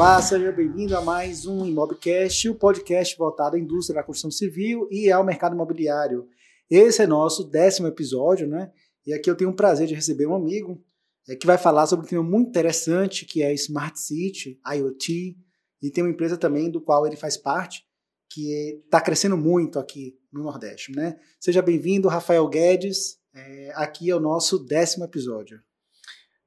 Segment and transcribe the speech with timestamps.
[0.00, 4.88] Olá, seja bem-vindo a mais um Imobcast, o podcast voltado à indústria da construção civil
[4.90, 6.26] e ao mercado imobiliário.
[6.70, 8.72] Esse é nosso décimo episódio, né?
[9.06, 10.82] E aqui eu tenho o prazer de receber um amigo
[11.28, 15.36] é, que vai falar sobre um tema muito interessante que é Smart City, IoT,
[15.82, 17.84] e tem uma empresa também do qual ele faz parte,
[18.32, 21.20] que está crescendo muito aqui no Nordeste, né?
[21.38, 23.18] Seja bem-vindo, Rafael Guedes.
[23.34, 25.60] É, aqui é o nosso décimo episódio.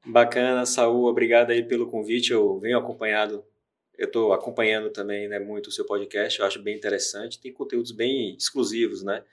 [0.06, 2.32] Bacana, Saul, obrigado aí pelo convite.
[2.32, 3.44] Eu venho acompanhado,
[3.98, 7.40] eu estou acompanhando também né, muito o seu podcast, eu acho bem interessante.
[7.40, 9.24] Tem conteúdos bem exclusivos, né?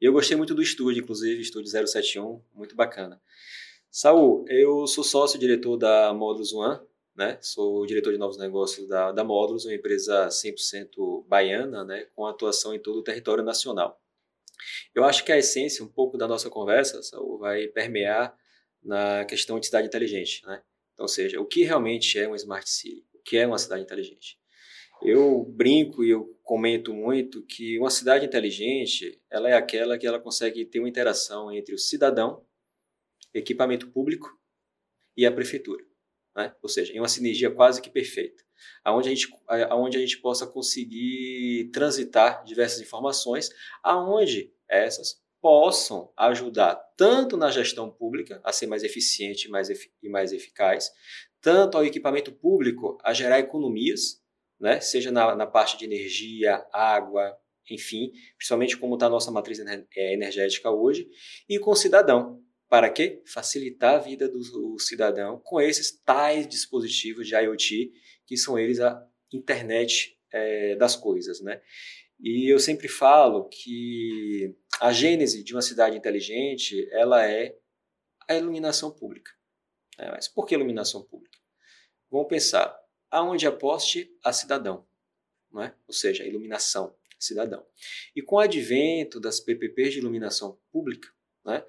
[0.00, 3.20] E eu gostei muito do estúdio, inclusive, estúdio 071, muito bacana.
[3.90, 6.78] Saul, eu sou sócio-diretor da Módulos One,
[7.16, 7.38] né?
[7.40, 12.06] Sou diretor de novos negócios da, da Módulos, uma empresa 100% baiana, né?
[12.14, 13.98] Com atuação em todo o território nacional.
[14.94, 18.36] Eu acho que a essência, um pouco da nossa conversa, Saul, vai permear
[18.82, 20.62] na questão de cidade inteligente, né?
[20.92, 23.06] Então, ou seja, o que realmente é uma Smart City?
[23.14, 24.38] O que é uma cidade inteligente?
[25.02, 30.18] Eu brinco e eu comento muito que uma cidade inteligente, ela é aquela que ela
[30.18, 32.44] consegue ter uma interação entre o cidadão,
[33.32, 34.28] equipamento público
[35.16, 35.88] e a prefeitura
[36.38, 36.54] né?
[36.62, 38.44] ou seja, em uma sinergia quase que perfeita,
[38.84, 39.28] aonde a gente,
[39.68, 43.50] aonde a gente possa conseguir transitar diversas informações,
[43.82, 50.32] aonde essas possam ajudar tanto na gestão pública a ser mais eficiente mais e mais
[50.32, 50.90] eficaz,
[51.40, 54.20] tanto ao equipamento público a gerar economias,
[54.60, 54.80] né?
[54.80, 57.36] seja na, na parte de energia, água,
[57.70, 61.08] enfim, principalmente como está a nossa matriz é, energética hoje,
[61.48, 63.22] e com o cidadão, para quê?
[63.26, 67.92] Facilitar a vida do cidadão com esses tais dispositivos de IoT,
[68.26, 69.02] que são eles a
[69.32, 71.60] internet é, das coisas, né?
[72.20, 77.56] E eu sempre falo que a gênese de uma cidade inteligente, ela é
[78.28, 79.32] a iluminação pública.
[79.98, 80.10] Né?
[80.10, 81.38] Mas por que iluminação pública?
[82.10, 82.78] Vamos pensar,
[83.10, 84.86] aonde aposte a cidadão,
[85.50, 85.74] não é?
[85.86, 87.66] ou seja, a iluminação cidadão.
[88.14, 91.08] E com o advento das PPPs de iluminação pública,
[91.44, 91.64] né?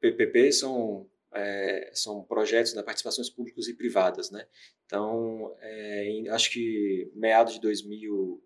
[0.00, 4.46] PPP são, é, são projetos, né, participações públicas e privadas, né?
[4.86, 8.42] Então, é, em, acho que meados de 2000,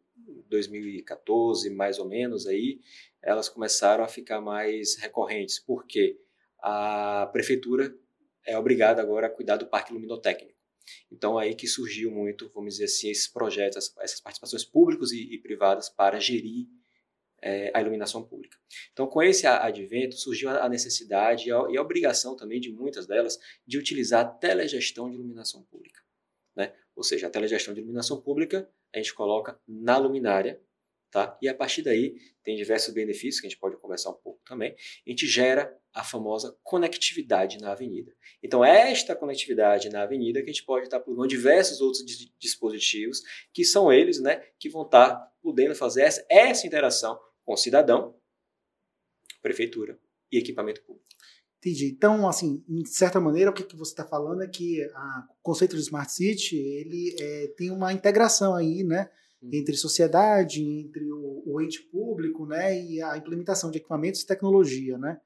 [0.48, 2.80] 2014, mais ou menos, aí,
[3.22, 6.18] elas começaram a ficar mais recorrentes, porque
[6.60, 7.94] a prefeitura
[8.44, 10.56] é obrigada agora a cuidar do parque luminotécnico.
[11.10, 15.38] Então, aí que surgiu muito, vamos dizer assim, esses projetos, essas participações públicas e, e
[15.38, 16.68] privadas para gerir
[17.42, 18.56] é, a iluminação pública.
[18.92, 23.06] Então, com esse advento, surgiu a necessidade e a, e a obrigação também de muitas
[23.06, 26.00] delas de utilizar a telegestão de iluminação pública.
[26.54, 26.72] Né?
[26.94, 30.58] Ou seja, a telegestão de iluminação pública a gente coloca na luminária,
[31.10, 31.38] tá?
[31.42, 34.74] e a partir daí tem diversos benefícios que a gente pode conversar um pouco também.
[35.06, 38.10] A gente gera a famosa conectividade na avenida.
[38.42, 42.04] Então, esta conectividade na avenida que a gente pode estar plugando diversos outros
[42.38, 43.20] dispositivos,
[43.52, 48.18] que são eles né, que vão estar podendo fazer essa, essa interação com o cidadão,
[49.42, 49.98] prefeitura
[50.32, 51.06] e equipamento público.
[51.66, 51.86] Entendi.
[51.86, 55.42] Então, assim, em certa maneira, o que, que você está falando é que a, o
[55.42, 59.10] conceito de Smart City ele é, tem uma integração aí, né?
[59.42, 59.50] Hum.
[59.52, 62.80] Entre sociedade, entre o, o, ente público, né?
[62.80, 65.18] E a implementação de equipamentos e tecnologia, né?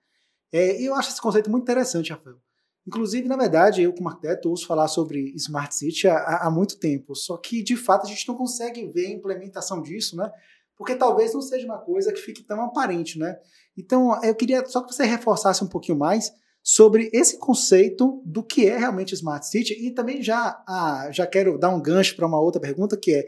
[0.50, 2.38] É, eu acho esse conceito muito interessante, Rafael.
[2.86, 7.14] Inclusive, na verdade, eu como arquiteto ouço falar sobre Smart City há, há muito tempo,
[7.14, 10.32] só que, de fato, a gente não consegue ver a implementação disso, né?
[10.80, 13.36] Porque talvez não seja uma coisa que fique tão aparente, né?
[13.76, 16.32] Então, eu queria só que você reforçasse um pouquinho mais
[16.62, 21.58] sobre esse conceito do que é realmente Smart City e também já, ah, já quero
[21.58, 23.26] dar um gancho para uma outra pergunta que é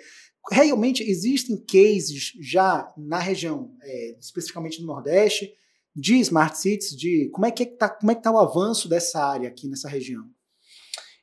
[0.50, 5.52] realmente existem cases já na região, é, especificamente no Nordeste,
[5.94, 9.22] de Smart Cities, de como é que está como é que tá o avanço dessa
[9.22, 10.24] área aqui nessa região?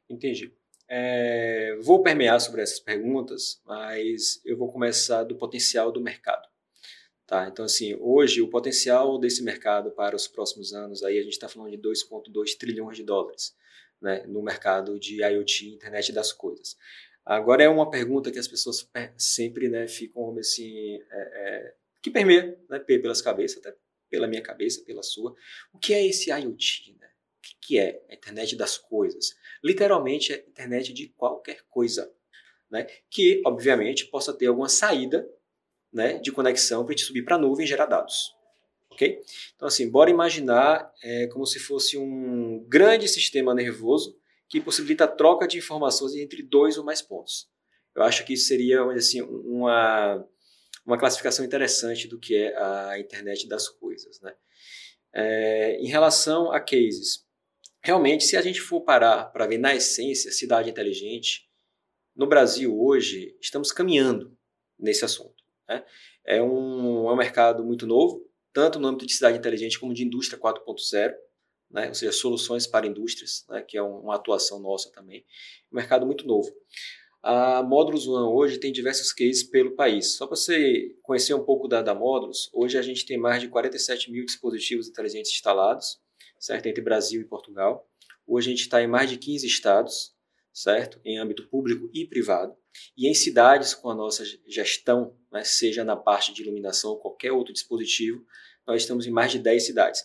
[0.08, 0.54] Entendi.
[0.92, 6.48] É, vou permear sobre essas perguntas, mas eu vou começar do potencial do mercado.
[7.28, 7.48] Tá?
[7.48, 11.48] Então, assim, hoje o potencial desse mercado para os próximos anos, aí a gente está
[11.48, 13.56] falando de 2,2 trilhões de dólares
[14.02, 16.76] né, no mercado de IoT, internet das coisas.
[17.24, 22.60] Agora é uma pergunta que as pessoas sempre né, ficam assim, é, é, que permeia
[22.68, 23.78] né, pelas cabeças, até
[24.10, 25.36] pela minha cabeça, pela sua.
[25.72, 26.98] O que é esse IoT?
[27.00, 27.09] Né?
[27.50, 29.36] Que, que é a internet das coisas?
[29.64, 32.12] literalmente a internet de qualquer coisa,
[32.70, 32.88] né?
[33.10, 35.28] que obviamente possa ter alguma saída
[35.92, 38.36] né, de conexão para a gente subir para a nuvem e gerar dados.
[38.92, 39.22] ok?
[39.56, 44.18] Então assim, bora imaginar é, como se fosse um grande sistema nervoso
[44.48, 47.50] que possibilita a troca de informações entre dois ou mais pontos.
[47.96, 50.26] Eu acho que isso seria assim, uma,
[50.86, 54.20] uma classificação interessante do que é a internet das coisas.
[54.22, 54.34] Né?
[55.14, 57.28] É, em relação a cases,
[57.82, 61.50] realmente, se a gente for parar para ver na essência cidade inteligente,
[62.16, 64.38] no Brasil hoje estamos caminhando
[64.78, 65.44] nesse assunto.
[65.68, 65.84] Né?
[66.26, 70.04] É, um, é um mercado muito novo, tanto no âmbito de cidade inteligente como de
[70.04, 71.14] indústria 4.0,
[71.72, 71.88] né?
[71.88, 73.62] ou seja, soluções para indústrias, né?
[73.62, 75.26] que é uma atuação nossa também.
[75.72, 76.52] Um mercado muito novo.
[77.22, 80.16] A Módulos One hoje tem diversos cases pelo país.
[80.16, 83.50] Só para você conhecer um pouco da, da Módulos, hoje a gente tem mais de
[83.50, 86.00] 47 mil dispositivos inteligentes instalados,
[86.40, 86.68] certo?
[86.68, 87.88] Entre Brasil e Portugal.
[88.26, 90.16] Hoje a gente está em mais de 15 estados,
[90.54, 91.00] certo?
[91.04, 92.56] Em âmbito público e privado.
[92.98, 97.32] E em cidades com a nossa gestão, né, seja na parte de iluminação ou qualquer
[97.32, 98.26] outro dispositivo,
[98.66, 100.04] nós estamos em mais de 10 cidades.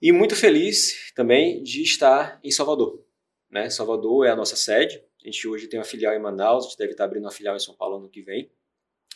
[0.00, 3.04] E muito feliz também de estar em Salvador.
[3.50, 3.70] Né?
[3.70, 5.02] Salvador é a nossa sede.
[5.22, 7.56] A gente hoje tem uma filial em Manaus, a gente deve estar abrindo uma filial
[7.56, 8.50] em São Paulo ano que vem.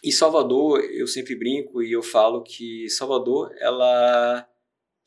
[0.02, 4.48] E Salvador, eu sempre brinco e eu falo que Salvador, ela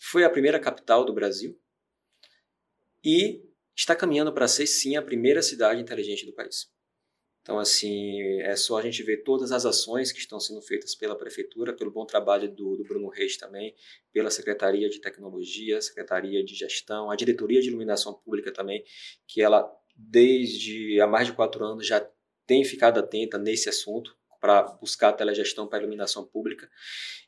[0.03, 1.57] foi a primeira capital do Brasil
[3.01, 3.41] e
[3.73, 6.69] está caminhando para ser sim a primeira cidade inteligente do país.
[7.41, 11.17] Então, assim, é só a gente ver todas as ações que estão sendo feitas pela
[11.17, 13.75] Prefeitura, pelo bom trabalho do, do Bruno Reis também,
[14.11, 18.83] pela Secretaria de Tecnologia, Secretaria de Gestão, a Diretoria de Iluminação Pública também,
[19.27, 22.05] que ela, desde há mais de quatro anos, já
[22.45, 26.69] tem ficado atenta nesse assunto, para buscar a telegestão para a iluminação pública.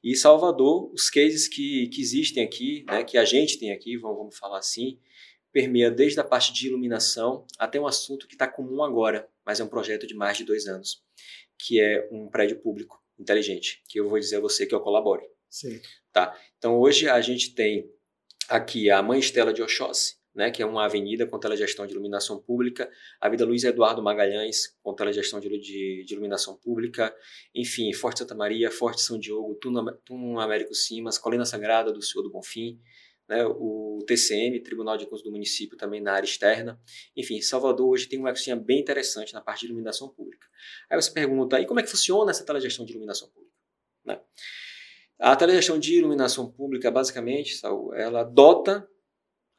[0.04, 4.18] E Salvador, os cases que, que existem aqui, né, que a gente tem aqui, vamos,
[4.18, 5.00] vamos falar assim,
[5.50, 9.64] permeia desde a parte de iluminação até um assunto que está comum agora, mas é
[9.64, 11.06] um projeto de mais de dois anos,
[11.58, 15.24] que é um prédio público inteligente, que eu vou dizer a você que eu colabore.
[15.50, 15.80] Sim.
[16.12, 16.38] Tá?
[16.58, 17.90] Então hoje a gente tem
[18.50, 22.40] aqui a Mãe Estela de Oxóssi, né, que é uma avenida com telegestão de iluminação
[22.40, 22.92] pública,
[23.22, 27.16] a Vida Luiz Eduardo Magalhães, com telegestão de, de, de iluminação pública,
[27.54, 32.30] enfim, Forte Santa Maria, Forte São Diogo, Tum Américo Simas, Colina Sagrada do Senhor do
[32.30, 32.80] Bonfim,
[33.28, 36.80] né, o TCM, Tribunal de Contas do Município, também na área externa.
[37.16, 40.46] Enfim, Salvador hoje tem um ecossistema bem interessante na parte de iluminação pública.
[40.90, 43.56] Aí você pergunta, e como é que funciona essa telegestão de iluminação pública?
[44.06, 44.20] Né?
[45.18, 47.60] A telegestão de iluminação pública, basicamente,
[47.96, 48.88] ela dota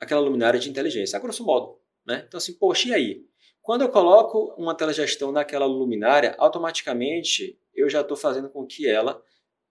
[0.01, 1.79] aquela luminária de inteligência, a grosso modo.
[2.07, 2.25] Né?
[2.27, 3.27] Então, assim, poxa, e aí?
[3.61, 9.21] Quando eu coloco uma telegestão naquela luminária, automaticamente eu já estou fazendo com que ela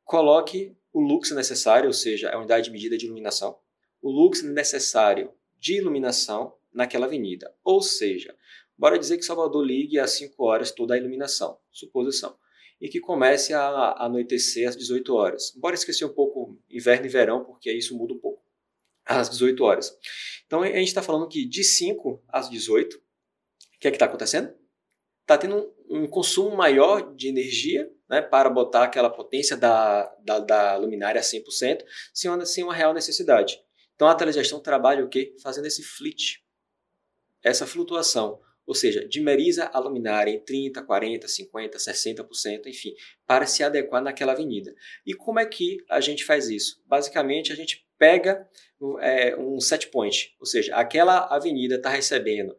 [0.04, 3.58] coloque o luxo necessário, ou seja, a unidade de medida de iluminação,
[4.02, 7.54] o luxo necessário de iluminação naquela avenida.
[7.64, 8.36] Ou seja,
[8.78, 12.38] bora dizer que Salvador ligue às 5 horas toda a iluminação, suposição,
[12.80, 15.54] e que comece a anoitecer às 18 horas.
[15.56, 18.35] Bora esquecer um pouco inverno e verão, porque isso muda um pouco.
[19.06, 19.96] Às 18 horas.
[20.46, 23.00] Então a gente está falando que de 5 às 18, o
[23.80, 24.54] que é que está acontecendo?
[25.22, 30.40] Está tendo um, um, consumo maior de energia né, para botar aquela potência da, da,
[30.40, 33.60] da luminária a 100%, sem uma, sem uma real necessidade.
[33.96, 35.36] Então a telegestão trabalha o quê?
[35.42, 36.44] Fazendo esse flit,
[37.44, 42.94] essa flutuação, ou seja, dimeriza a luminária em 30, 40, 50, 60%, enfim,
[43.26, 44.74] para se adequar naquela avenida.
[45.06, 46.82] E como é que a gente faz isso?
[46.86, 48.48] Basicamente, a gente pega
[49.02, 52.56] é, um set point, ou seja, aquela avenida está recebendo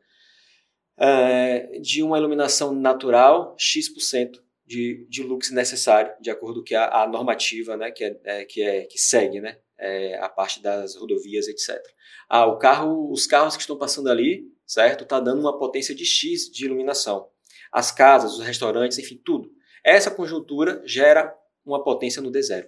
[0.98, 7.08] é, de uma iluminação natural X% de, de lux necessário, de acordo com a, a
[7.08, 11.46] normativa né, que, é, é, que, é, que segue né, é, a parte das rodovias,
[11.46, 11.80] etc.
[12.28, 16.04] Ah, o carro, os carros que estão passando ali, certo, está dando uma potência de
[16.04, 17.28] X de iluminação.
[17.70, 19.50] As casas, os restaurantes, enfim, tudo.
[19.84, 21.32] Essa conjuntura gera
[21.64, 22.66] uma potência no D0.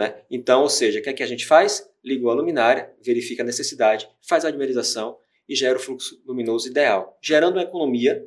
[0.00, 0.24] Né?
[0.30, 1.86] Então, ou seja, o que, é que a gente faz?
[2.02, 7.18] Ligou a luminária, verifica a necessidade, faz a admerização e gera o fluxo luminoso ideal,
[7.22, 8.26] gerando uma economia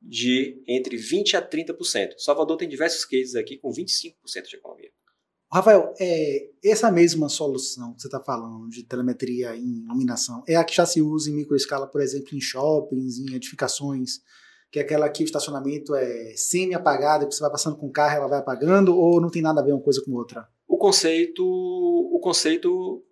[0.00, 2.18] de entre 20% a 30%.
[2.18, 4.14] Salvador tem diversos cases aqui com 25%
[4.48, 4.88] de economia.
[5.52, 10.62] Rafael, é, essa mesma solução que você está falando de telemetria em iluminação é a
[10.62, 14.20] que já se usa em microescala, por exemplo, em shoppings, em edificações,
[14.70, 18.18] que é aquela que o estacionamento é semi-apagado, que você vai passando com o carro
[18.18, 20.48] ela vai apagando, ou não tem nada a ver uma coisa com outra?
[20.66, 23.04] O conceito, o conceito,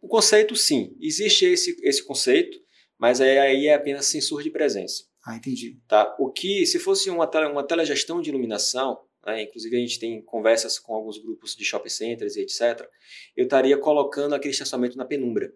[0.00, 2.58] o conceito sim, existe esse, esse conceito,
[2.98, 5.04] mas aí é apenas sensor de presença.
[5.24, 5.80] Ah, entendi.
[5.86, 6.14] Tá?
[6.18, 10.20] O que, se fosse uma, tele, uma telegestão de iluminação, né, inclusive a gente tem
[10.20, 12.88] conversas com alguns grupos de shopping centers e etc.,
[13.36, 15.52] eu estaria colocando aquele estacionamento na penumbra.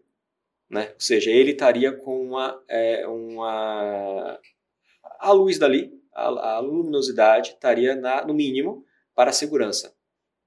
[0.71, 0.91] Né?
[0.95, 4.41] Ou seja, ele estaria com uma, é, uma
[5.19, 9.96] a luz dali, a, a luminosidade estaria na, no mínimo para a segurança,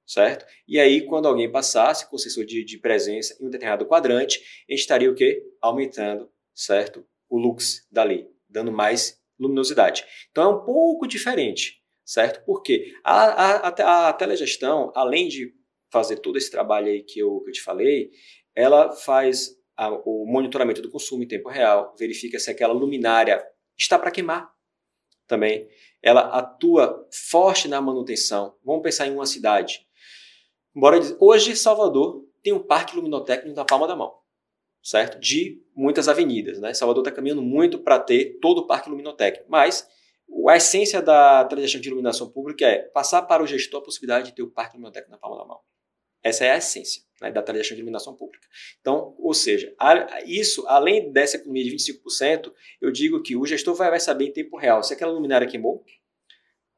[0.10, 0.44] certo?
[0.68, 4.40] E aí, quando alguém passasse com o sensor de, de presença em um determinado quadrante,
[4.68, 5.44] a gente estaria o quê?
[5.62, 7.06] Aumentando, certo?
[7.30, 10.04] O lux dali, dando mais luminosidade.
[10.32, 12.44] Então é um pouco diferente, certo?
[12.44, 15.54] Porque a, a, a telegestão, além de
[15.92, 18.10] fazer todo esse trabalho aí que eu, que eu te falei,
[18.56, 23.46] ela faz a, o monitoramento do consumo em tempo real, verifica se aquela luminária
[23.78, 24.52] está para queimar,
[25.28, 25.70] também,
[26.02, 28.58] ela atua forte na manutenção.
[28.66, 29.88] Vamos pensar em uma cidade.
[30.76, 34.14] Bora dizer, hoje Salvador tem um parque luminotécnico na palma da mão,
[34.84, 35.20] certo?
[35.20, 36.74] De muitas avenidas, né?
[36.74, 39.88] Salvador está caminhando muito para ter todo o parque luminotécnico, mas
[40.48, 44.36] a essência da transição de iluminação pública é passar para o gestor a possibilidade de
[44.36, 45.60] ter o parque luminotécnico na palma da mão.
[46.22, 48.48] Essa é a essência né, da transição de iluminação pública.
[48.80, 49.74] Então, ou seja,
[50.26, 54.34] isso, além dessa economia de 25%, eu digo que o gestor vai, vai saber em
[54.34, 55.84] tempo real se aquela luminária queimou,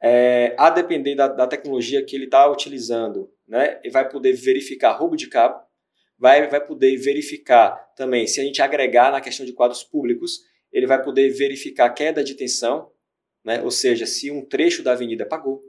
[0.02, 4.94] é, a depender da, da tecnologia que ele está utilizando, né, ele vai poder verificar
[4.94, 5.62] roubo de cabo,
[6.18, 10.40] vai, vai poder verificar também, se a gente agregar na questão de quadros públicos,
[10.72, 12.90] ele vai poder verificar queda de tensão,
[13.44, 15.62] né, ou seja, se um trecho da avenida apagou,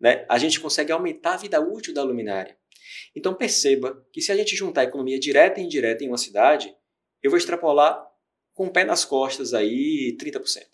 [0.00, 2.58] né, a gente consegue aumentar a vida útil da luminária.
[3.14, 6.74] Então perceba que se a gente juntar a economia direta e indireta em uma cidade,
[7.22, 8.04] eu vou extrapolar
[8.52, 10.66] com o pé nas costas aí 30%.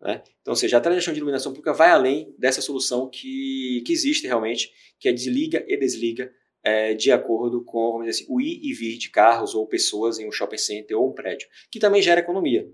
[0.00, 0.22] Né?
[0.40, 4.26] Então, ou seja, a transição de iluminação pública vai além dessa solução que, que existe
[4.26, 8.98] realmente, que é desliga e desliga é, de acordo com assim, o ir e vir
[8.98, 12.68] de carros ou pessoas em um shopping center ou um prédio, que também gera economia.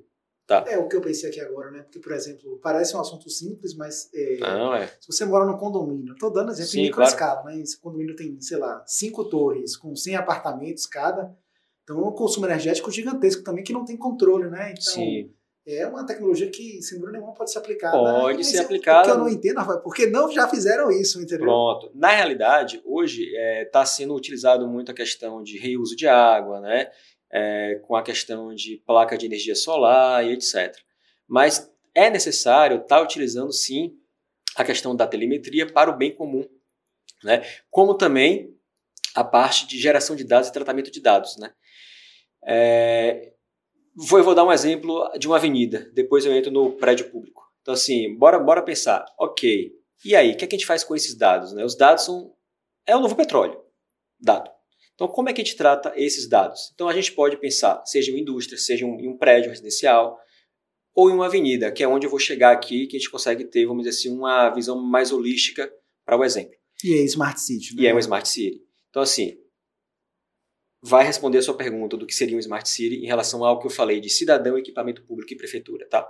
[0.46, 0.62] Tá.
[0.68, 1.82] É o que eu pensei aqui agora, né?
[1.82, 4.88] Porque, por exemplo, parece um assunto simples, mas é, Não, é.
[5.00, 7.46] se você mora num condomínio, estou dando exemplo Sim, em micro claro.
[7.46, 7.60] né?
[7.60, 11.34] Esse condomínio tem, sei lá, cinco torres com 100 apartamentos cada.
[11.82, 14.72] Então é um consumo energético gigantesco também que não tem controle, né?
[14.72, 15.32] Então, Sim.
[15.66, 17.96] É uma tecnologia que, sem dúvida nenhuma, pode ser aplicada.
[17.96, 19.08] Pode ser é aplicada.
[19.08, 21.46] Porque eu não entendo, Rafael, porque não já fizeram isso, entendeu?
[21.46, 21.90] Pronto.
[21.94, 23.24] Na realidade, hoje
[23.62, 26.90] está sendo utilizado muito a questão de reuso de água, né?
[27.32, 30.76] É, com a questão de placa de energia solar e etc.
[31.26, 33.96] Mas é necessário estar utilizando sim
[34.56, 36.46] a questão da telemetria para o bem comum,
[37.22, 37.42] né?
[37.70, 38.54] Como também
[39.14, 41.52] a parte de geração de dados e tratamento de dados, né?
[42.46, 43.33] É,
[43.94, 47.42] vou, vou dar um exemplo de uma avenida, depois eu entro no prédio público.
[47.62, 49.72] Então, assim, bora, bora pensar, ok,
[50.04, 51.52] e aí, o que, é que a gente faz com esses dados?
[51.52, 51.64] Né?
[51.64, 52.32] Os dados são,
[52.86, 53.58] é o novo petróleo,
[54.20, 54.50] dado.
[54.94, 56.70] Então, como é que a gente trata esses dados?
[56.74, 60.18] Então, a gente pode pensar, seja em indústria, seja em um prédio residencial,
[60.94, 63.44] ou em uma avenida, que é onde eu vou chegar aqui, que a gente consegue
[63.44, 65.72] ter, vamos dizer assim, uma visão mais holística
[66.04, 66.54] para o exemplo.
[66.84, 67.74] E é Smart City.
[67.74, 67.82] Né?
[67.82, 68.60] E é uma Smart City.
[68.90, 69.36] Então, assim,
[70.86, 73.66] vai responder a sua pergunta do que seria um Smart City em relação ao que
[73.66, 76.06] eu falei de cidadão, equipamento público e prefeitura, tá?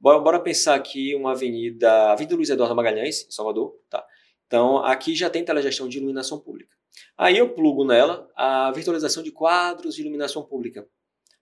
[0.00, 4.02] Bora, bora pensar aqui uma avenida, Avenida Luiz Eduardo Magalhães, em Salvador, tá?
[4.46, 6.74] Então, aqui já tem telegestão de iluminação pública.
[7.18, 10.88] Aí eu plugo nela a virtualização de quadros de iluminação pública,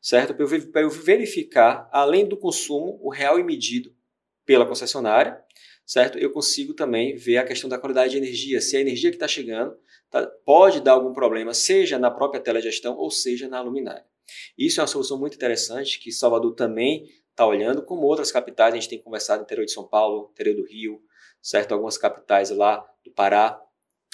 [0.00, 0.34] certo?
[0.34, 3.94] Para eu verificar, além do consumo, o real e medido
[4.44, 5.40] pela concessionária,
[5.86, 6.18] certo?
[6.18, 9.28] Eu consigo também ver a questão da qualidade de energia, se a energia que está
[9.28, 9.76] chegando
[10.14, 14.04] tá, pode dar algum problema, seja na própria telegestão ou seja na luminária.
[14.56, 18.76] Isso é uma solução muito interessante que Salvador também está olhando, como outras capitais, a
[18.76, 21.02] gente tem conversado no interior de São Paulo, interior do Rio,
[21.42, 21.72] certo?
[21.72, 23.60] Algumas capitais lá do Pará,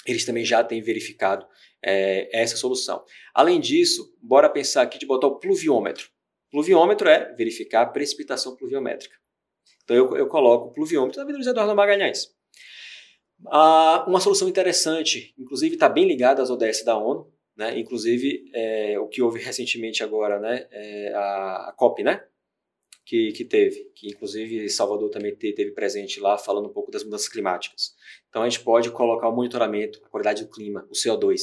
[0.05, 1.45] eles também já têm verificado
[1.83, 3.05] é, essa solução.
[3.33, 6.09] Além disso, bora pensar aqui de botar o pluviômetro.
[6.49, 9.15] Pluviômetro é verificar a precipitação pluviométrica.
[9.83, 12.35] Então eu, eu coloco o pluviômetro na Avenida Eduardo Magalhães.
[13.47, 17.77] Ah, uma solução interessante, inclusive está bem ligada às ODS da ONU, né?
[17.77, 20.67] inclusive é, o que houve recentemente agora, né?
[20.71, 22.23] É a, a COP, né?
[23.03, 27.27] Que, que, teve, que inclusive Salvador também teve presente lá, falando um pouco das mudanças
[27.27, 27.95] climáticas.
[28.29, 31.39] Então a gente pode colocar o monitoramento, a qualidade do clima, o CO2,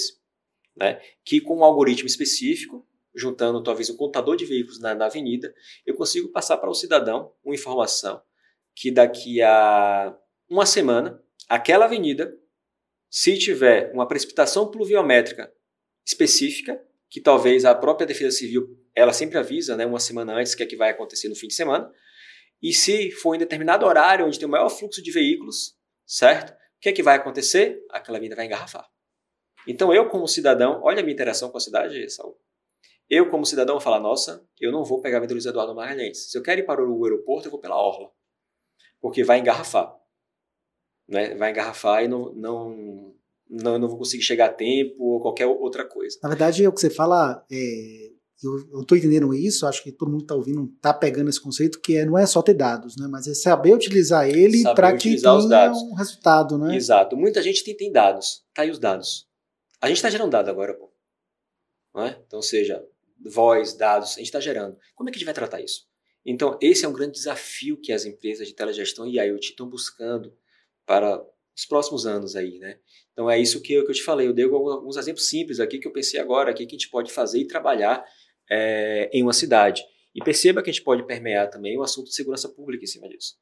[0.76, 1.00] né?
[1.24, 5.52] que com um algoritmo específico, juntando talvez um contador de veículos na, na avenida,
[5.84, 8.22] eu consigo passar para o cidadão uma informação
[8.74, 10.16] que daqui a
[10.48, 12.36] uma semana, aquela avenida,
[13.10, 15.52] se tiver uma precipitação pluviométrica
[16.06, 20.62] específica, que talvez a própria Defesa Civil ela sempre avisa, né, uma semana antes que
[20.62, 21.90] é que vai acontecer no fim de semana,
[22.60, 26.50] e se for em determinado horário onde tem o maior fluxo de veículos, certo?
[26.52, 27.80] O que é que vai acontecer?
[27.90, 28.86] Aquela avenida vai engarrafar.
[29.66, 32.36] Então eu como cidadão, olha a minha interação com a cidade, Saul.
[33.08, 36.30] Eu como cidadão vou falar, nossa, eu não vou pegar a Avenida Luiz Eduardo Magalhães.
[36.30, 38.10] Se eu quero ir para o aeroporto, eu vou pela orla
[39.00, 39.94] porque vai engarrafar.
[41.08, 41.34] Né?
[41.34, 43.14] Vai engarrafar e não, não,
[43.48, 46.18] não, não vou conseguir chegar a tempo ou qualquer outra coisa.
[46.22, 48.10] Na verdade, é o que você fala, é,
[48.42, 51.96] eu estou entendendo isso, acho que todo mundo está ouvindo, está pegando esse conceito, que
[51.96, 53.08] é, não é só ter dados, né?
[53.10, 55.32] mas é saber utilizar ele para que tenha
[55.72, 56.58] um resultado.
[56.58, 56.76] Né?
[56.76, 57.16] Exato.
[57.16, 58.44] Muita gente tem, tem dados.
[58.54, 59.26] Tá aí os dados.
[59.80, 60.92] A gente está gerando dado agora, pô.
[61.94, 62.20] Não é?
[62.26, 62.84] Então, seja
[63.24, 64.76] voz, dados, a gente está gerando.
[64.94, 65.86] Como é que a gente vai tratar isso?
[66.24, 70.32] Então, esse é um grande desafio que as empresas de telegestão e IoT estão buscando
[70.88, 71.22] para
[71.54, 72.78] os próximos anos aí, né?
[73.12, 74.26] Então, é isso que eu, que eu te falei.
[74.26, 77.12] Eu dei alguns exemplos simples aqui que eu pensei agora aqui que a gente pode
[77.12, 78.02] fazer e trabalhar
[78.50, 79.84] é, em uma cidade.
[80.14, 83.06] E perceba que a gente pode permear também o assunto de segurança pública em cima
[83.06, 83.34] disso.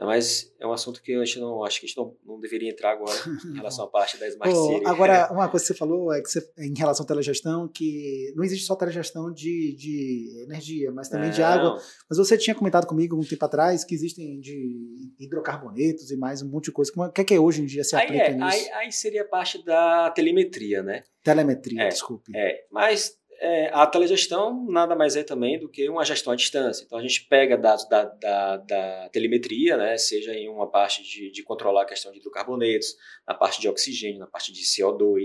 [0.00, 2.68] Mas é um assunto que a gente não, acho que a gente não, não deveria
[2.68, 3.12] entrar agora
[3.46, 4.86] em relação à parte da Smart Pô, City.
[4.86, 8.42] Agora, uma coisa que você falou é que você, em relação à telegestão, que não
[8.42, 11.80] existe só telegestão de, de energia, mas também de água.
[12.08, 16.48] Mas você tinha comentado comigo um tempo atrás que existem de hidrocarbonetos e mais um
[16.48, 16.90] monte de coisa.
[16.96, 18.46] O que é que hoje em dia se aplica aí é, nisso?
[18.46, 21.04] Aí, aí seria parte da telemetria, né?
[21.22, 22.32] Telemetria, é, desculpe.
[22.36, 26.84] É, mas é, a telegestão nada mais é também do que uma gestão à distância.
[26.84, 31.30] Então a gente pega dados da, da, da telemetria, né, seja em uma parte de,
[31.30, 35.24] de, controlar a questão de hidrocarbonetos, na parte de oxigênio, na parte de CO2,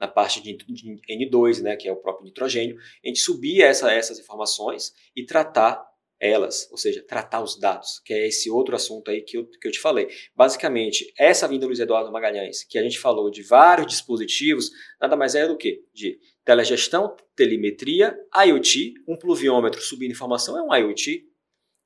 [0.00, 3.92] na parte de, de N2, né, que é o próprio nitrogênio, a gente subir essa,
[3.92, 5.84] essas informações e tratar
[6.20, 9.68] elas, ou seja, tratar os dados, que é esse outro assunto aí que eu, que
[9.68, 10.08] eu te falei.
[10.34, 14.70] Basicamente, essa vinda Luiz Eduardo Magalhães, que a gente falou de vários dispositivos,
[15.00, 20.74] nada mais é do que de telegestão, telemetria, IoT, um pluviômetro subindo informação é um
[20.74, 21.26] IoT,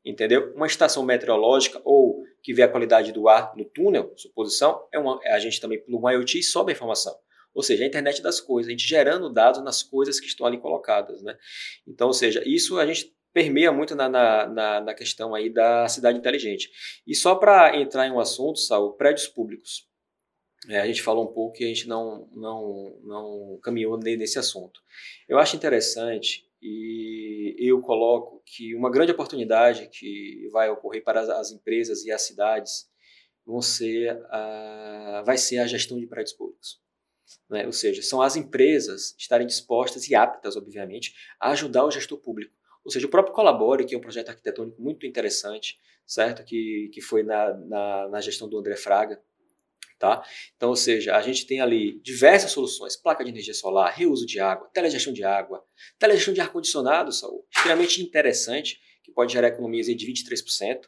[0.04, 0.52] entendeu?
[0.54, 5.20] Uma estação meteorológica ou que vê a qualidade do ar no túnel, suposição, é uma,
[5.24, 7.14] a gente também pluga um IoT e sobe a informação.
[7.54, 10.58] Ou seja, a internet das coisas, a gente gerando dados nas coisas que estão ali
[10.58, 11.36] colocadas, né?
[11.86, 16.18] Então, ou seja, isso a gente permeia muito na, na, na questão aí da cidade
[16.18, 16.70] inteligente.
[17.06, 19.87] E só para entrar em um assunto, Saul, prédios públicos.
[20.68, 24.82] É, a gente falou um pouco e a gente não, não, não caminhou nesse assunto.
[25.26, 31.50] Eu acho interessante e eu coloco que uma grande oportunidade que vai ocorrer para as
[31.50, 32.86] empresas e as cidades
[33.46, 36.78] vão ser a, vai ser a gestão de prédios públicos.
[37.48, 37.64] Né?
[37.64, 42.54] Ou seja, são as empresas estarem dispostas e aptas, obviamente, a ajudar o gestor público.
[42.84, 46.44] Ou seja, o próprio Colabore, que é um projeto arquitetônico muito interessante, certo?
[46.44, 49.22] Que, que foi na, na, na gestão do André Fraga,
[49.98, 50.22] Tá?
[50.56, 54.38] Então, ou seja, a gente tem ali diversas soluções: placa de energia solar, reuso de
[54.38, 55.64] água, telegestão de água,
[55.98, 60.82] telegestão de ar-condicionado, extremamente interessante, que pode gerar economias de 23%.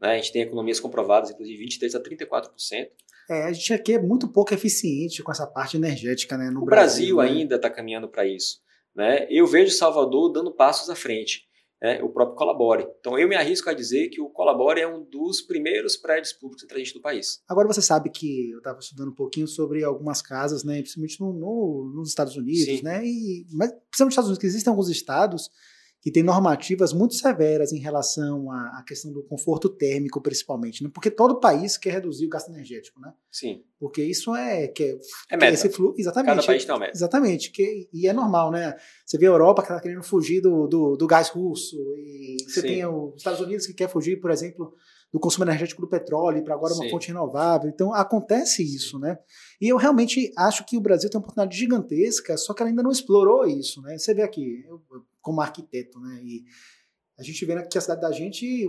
[0.00, 0.12] Né?
[0.12, 2.88] A gente tem economias comprovadas, inclusive 23% a 34%.
[3.28, 6.64] É, a gente aqui é muito pouco eficiente com essa parte energética né, no o
[6.64, 7.14] Brasil.
[7.14, 7.40] O Brasil né?
[7.40, 8.60] ainda está caminhando para isso.
[8.94, 9.26] Né?
[9.28, 11.46] Eu vejo Salvador dando passos à frente
[11.84, 12.86] né, o próprio Colabore.
[12.98, 16.64] Então eu me arrisco a dizer que o Colabore é um dos primeiros prédios públicos
[16.64, 17.42] inteligentes do país.
[17.46, 21.34] Agora você sabe que eu estava estudando um pouquinho sobre algumas casas, né, principalmente no,
[21.34, 22.82] no, nos Estados Unidos, Sim.
[22.82, 25.50] né, e, mas principalmente nos Estados Unidos, que existem alguns estados
[26.04, 30.90] que tem normativas muito severas em relação à, questão do conforto térmico, principalmente, né?
[30.92, 33.10] porque todo país quer reduzir o gasto energético, né?
[33.32, 33.62] Sim.
[33.80, 34.98] Porque isso é que é,
[35.30, 35.54] é meta.
[35.54, 36.36] esse fluxo, exatamente.
[36.36, 36.92] Cada país tem uma meta.
[36.94, 38.76] Exatamente, que e é normal, né?
[39.06, 42.60] Você vê a Europa que está querendo fugir do, do, do, gás russo e você
[42.60, 42.66] Sim.
[42.66, 44.74] tem os Estados Unidos que quer fugir, por exemplo,
[45.10, 46.90] do consumo energético do petróleo para agora uma Sim.
[46.90, 47.70] fonte renovável.
[47.70, 49.18] Então acontece isso, né?
[49.58, 52.82] E eu realmente acho que o Brasil tem uma oportunidade gigantesca, só que ela ainda
[52.82, 53.96] não explorou isso, né?
[53.96, 54.82] Você vê aqui, eu,
[55.24, 56.20] como arquiteto, né?
[56.22, 56.44] E
[57.18, 58.68] a gente vê que a cidade da gente,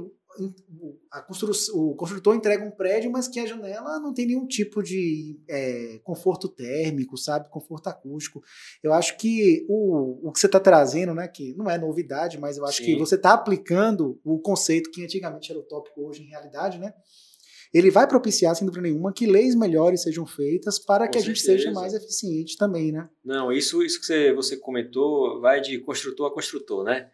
[1.11, 1.25] a
[1.73, 5.99] o construtor entrega um prédio, mas que a janela não tem nenhum tipo de é,
[6.03, 7.49] conforto térmico, sabe?
[7.49, 8.41] Conforto acústico.
[8.81, 11.27] Eu acho que o, o que você está trazendo, né?
[11.27, 12.85] Que não é novidade, mas eu acho Sim.
[12.85, 16.93] que você está aplicando o conceito que antigamente era utópico, hoje em realidade, né?
[17.73, 21.21] Ele vai propiciar, sem dúvida nenhuma, que leis melhores sejam feitas para Com que a
[21.21, 23.09] gente seja mais eficiente também, né?
[23.23, 27.09] Não, isso, isso que você, você comentou vai de construtor a construtor, né?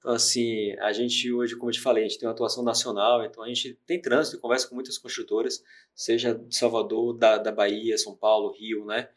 [0.00, 3.22] Então, assim, a gente hoje, como eu te falei, a gente tem uma atuação nacional,
[3.22, 5.62] então a gente tem trânsito, conversa com muitas construtoras,
[5.94, 9.08] seja de Salvador, da, da Bahia, São Paulo, Rio, né?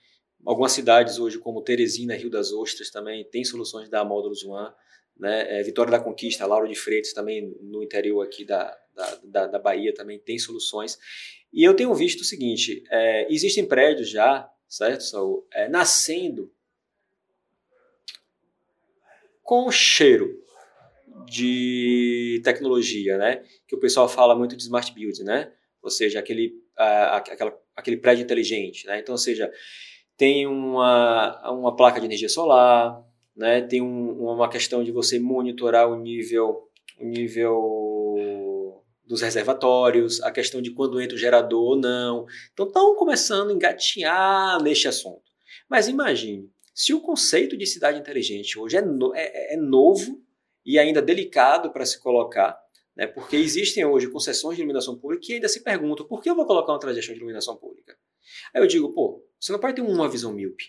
[0.45, 4.73] Algumas cidades hoje, como Teresina, Rio das Ostras, também tem soluções da Módulos One,
[5.17, 5.59] né?
[5.59, 9.59] É, Vitória da Conquista, Lauro de Freitas, também no interior aqui da, da, da, da
[9.59, 10.97] Bahia, também tem soluções.
[11.51, 16.51] E eu tenho visto o seguinte, é, existem prédios já, certo, Saul, é, nascendo
[19.43, 20.41] com cheiro
[21.25, 23.43] de tecnologia, né?
[23.67, 25.51] Que o pessoal fala muito de smart building, né?
[25.81, 26.47] Ou seja, aquele,
[26.79, 28.99] uh, aquela, aquele prédio inteligente, né?
[28.99, 29.51] Então, ou seja,
[30.17, 33.03] tem uma, uma placa de energia solar,
[33.35, 33.61] né?
[33.61, 37.92] Tem um, uma questão de você monitorar o nível, o nível
[39.13, 42.25] dos reservatórios, a questão de quando entra o gerador ou não.
[42.51, 45.21] Então, estão começando a engatinhar neste assunto.
[45.69, 50.21] Mas imagine, se o conceito de cidade inteligente hoje é, no, é, é novo
[50.65, 52.59] e ainda delicado para se colocar,
[52.95, 53.05] né?
[53.05, 56.45] porque existem hoje concessões de iluminação pública que ainda se perguntam por que eu vou
[56.45, 57.95] colocar uma transição de iluminação pública?
[58.53, 60.65] Aí eu digo, pô, você não pode ter uma visão míope,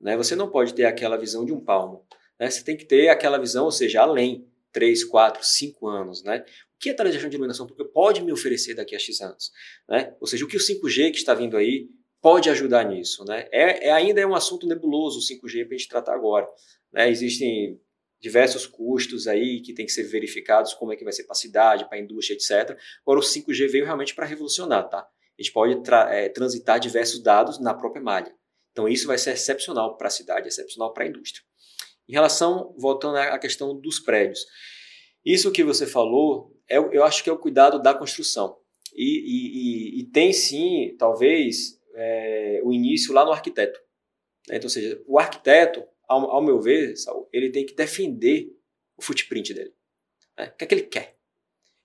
[0.00, 0.16] né?
[0.16, 2.04] você não pode ter aquela visão de um palmo,
[2.38, 2.50] né?
[2.50, 6.22] você tem que ter aquela visão, ou seja, além, 3, 4, 5 anos.
[6.22, 6.44] Né?
[6.76, 9.50] O que a transição de iluminação pública pode me oferecer daqui a X anos?
[9.88, 10.14] Né?
[10.20, 11.88] Ou seja, o que o 5G que está vindo aí
[12.20, 13.24] pode ajudar nisso.
[13.24, 13.48] Né?
[13.50, 16.46] É, é ainda é um assunto nebuloso o 5G para a gente tratar agora.
[16.92, 17.08] Né?
[17.08, 17.80] Existem
[18.20, 21.36] diversos custos aí que tem que ser verificados, como é que vai ser para a
[21.36, 22.78] cidade, para a indústria, etc.
[23.00, 24.98] Agora o 5G veio realmente para revolucionar, tá?
[24.98, 28.34] A gente pode tra é, transitar diversos dados na própria malha.
[28.72, 31.42] Então isso vai ser excepcional para a cidade, excepcional para a indústria.
[32.08, 34.40] Em relação, voltando à questão dos prédios,
[35.24, 38.56] isso que você falou, é, eu acho que é o cuidado da construção.
[38.94, 43.78] E, e, e tem sim, talvez, é, o início lá no arquiteto.
[44.48, 44.56] Né?
[44.56, 46.94] Então, ou seja, o arquiteto, ao, ao meu ver,
[47.32, 48.48] ele tem que defender
[48.96, 49.74] o footprint dele.
[50.38, 50.46] Né?
[50.46, 51.16] O que é que ele quer?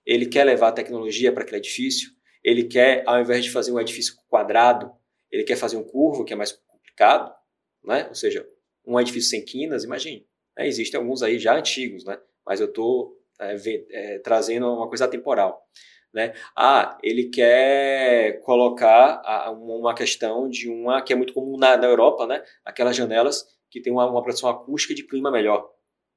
[0.06, 2.10] Ele quer levar a tecnologia para aquele edifício,
[2.42, 4.92] ele quer, ao invés de fazer um edifício quadrado,
[5.30, 7.32] ele quer fazer um curvo, que é mais complicado,
[7.84, 8.06] né?
[8.08, 8.46] ou seja,
[8.86, 10.26] um edifício sem quinas, imagine.
[10.56, 10.66] Né?
[10.66, 12.18] Existem alguns aí já antigos, né?
[12.46, 13.56] mas eu estou é,
[13.90, 15.62] é, trazendo uma coisa temporal.
[16.12, 16.34] Né?
[16.54, 22.26] Ah, ele quer colocar uma questão de uma que é muito comum na, na Europa,
[22.26, 22.44] né?
[22.64, 25.70] aquelas janelas que tem uma, uma proteção acústica de clima melhor.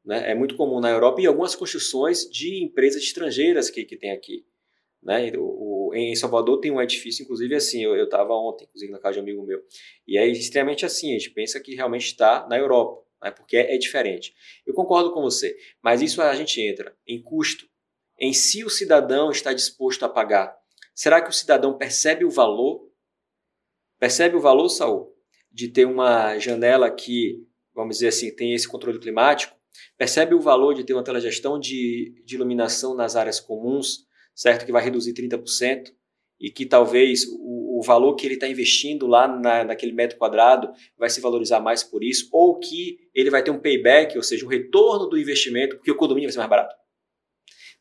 [0.03, 0.31] Né?
[0.31, 4.45] É muito comum na Europa e algumas construções de empresas estrangeiras que, que tem aqui.
[5.01, 5.31] Né?
[5.37, 5.43] O,
[5.99, 9.23] em Salvador tem um edifício, inclusive assim, eu estava ontem, inclusive na casa de um
[9.23, 9.63] amigo meu,
[10.07, 13.31] e é extremamente assim, a gente pensa que realmente está na Europa, né?
[13.31, 14.33] porque é, é diferente.
[14.65, 17.67] Eu concordo com você, mas isso a gente entra em custo,
[18.19, 20.55] em si o cidadão está disposto a pagar.
[20.93, 22.89] Será que o cidadão percebe o valor?
[23.99, 25.13] Percebe o valor, Saul,
[25.51, 29.55] de ter uma janela que, vamos dizer assim, tem esse controle climático?
[29.97, 34.05] Percebe o valor de ter uma telegestão de, de iluminação nas áreas comuns,
[34.35, 34.65] certo?
[34.65, 35.93] Que vai reduzir 30%
[36.39, 40.71] e que talvez o, o valor que ele está investindo lá na, naquele metro quadrado
[40.97, 44.45] vai se valorizar mais por isso, ou que ele vai ter um payback, ou seja,
[44.45, 46.75] um retorno do investimento, porque o condomínio vai ser mais barato.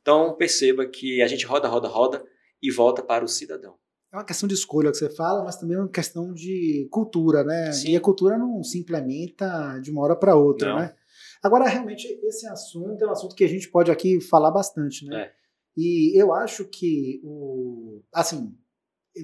[0.01, 2.25] Então, perceba que a gente roda, roda, roda
[2.63, 3.75] e volta para o cidadão.
[4.13, 7.43] É uma questão de escolha que você fala, mas também é uma questão de cultura,
[7.43, 7.73] né?
[7.73, 7.91] Sim.
[7.91, 10.79] E a cultura não se implementa de uma hora para outra, não.
[10.79, 10.95] né?
[11.43, 15.23] Agora, realmente, esse assunto é um assunto que a gente pode aqui falar bastante, né?
[15.23, 15.44] É.
[15.77, 18.55] E eu acho que, o, assim,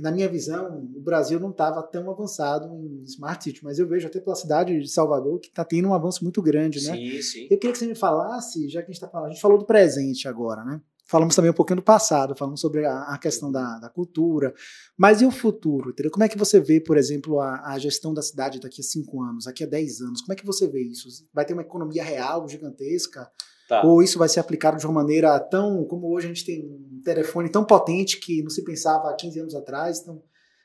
[0.01, 4.07] na minha visão, o Brasil não estava tão avançado em Smart City, mas eu vejo
[4.07, 6.95] até pela cidade de Salvador que está tendo um avanço muito grande, né?
[6.95, 7.49] Sim, sim.
[7.51, 9.59] Eu queria que você me falasse, já que a gente está falando, a gente falou
[9.59, 10.81] do presente agora, né?
[11.07, 14.55] Falamos também um pouquinho do passado, falamos sobre a, a questão da, da, cultura,
[14.97, 15.91] mas e o futuro?
[15.91, 16.13] Entendeu?
[16.13, 19.21] Como é que você vê, por exemplo, a, a, gestão da cidade daqui a cinco
[19.21, 20.21] anos, daqui a dez anos?
[20.21, 21.09] Como é que você vê isso?
[21.35, 23.29] Vai ter uma economia real, gigantesca?
[23.71, 23.87] Tá.
[23.87, 25.85] Ou isso vai ser aplicado de uma maneira tão.
[25.85, 29.39] Como hoje a gente tem um telefone tão potente que não se pensava há 15
[29.39, 30.01] anos atrás.
[30.01, 30.21] Então,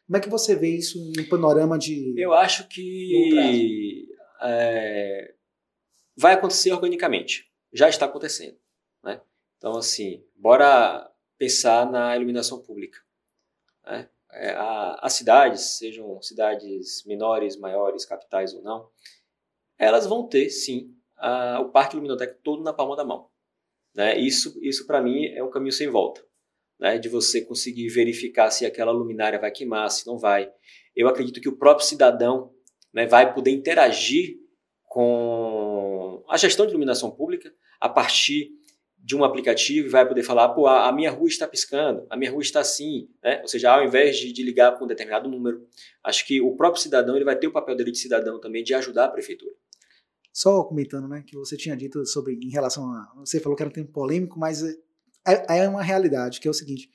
[0.08, 2.16] como é que você vê isso um panorama de.
[2.18, 4.08] Eu acho que
[4.42, 5.36] é,
[6.18, 7.46] vai acontecer organicamente.
[7.72, 8.58] Já está acontecendo.
[9.04, 9.22] Né?
[9.60, 12.98] Então, assim, bora pensar na iluminação pública.
[13.86, 14.10] Né?
[14.32, 14.56] É,
[15.00, 18.90] as cidades, sejam cidades menores, maiores, capitais ou não,
[19.78, 23.30] elas vão ter, sim, a, o parque luminoteca todo na palma da mão.
[23.96, 24.18] Né?
[24.20, 26.22] Isso, isso para mim, é um caminho sem volta.
[26.80, 26.98] Né?
[26.98, 30.52] De você conseguir verificar se aquela luminária vai queimar, se não vai.
[30.96, 32.52] Eu acredito que o próprio cidadão
[32.94, 34.38] né, vai poder interagir
[34.84, 38.50] com a gestão de iluminação pública a partir
[38.98, 42.32] de um aplicativo e vai poder falar, pô, a, minha rua está piscando, a minha
[42.32, 43.40] rua está assim, né?
[43.44, 45.64] Ou seja, ao invés de, de ligar com um determinado número,
[46.04, 48.74] acho que o próprio cidadão ele vai ter o papel dele de cidadão também de
[48.74, 49.52] ajudar a prefeitura.
[50.36, 53.14] Só comentando, né, que você tinha dito sobre em relação a.
[53.20, 54.62] Você falou que era um tempo polêmico, mas
[55.26, 56.92] é, é uma realidade, que é o seguinte: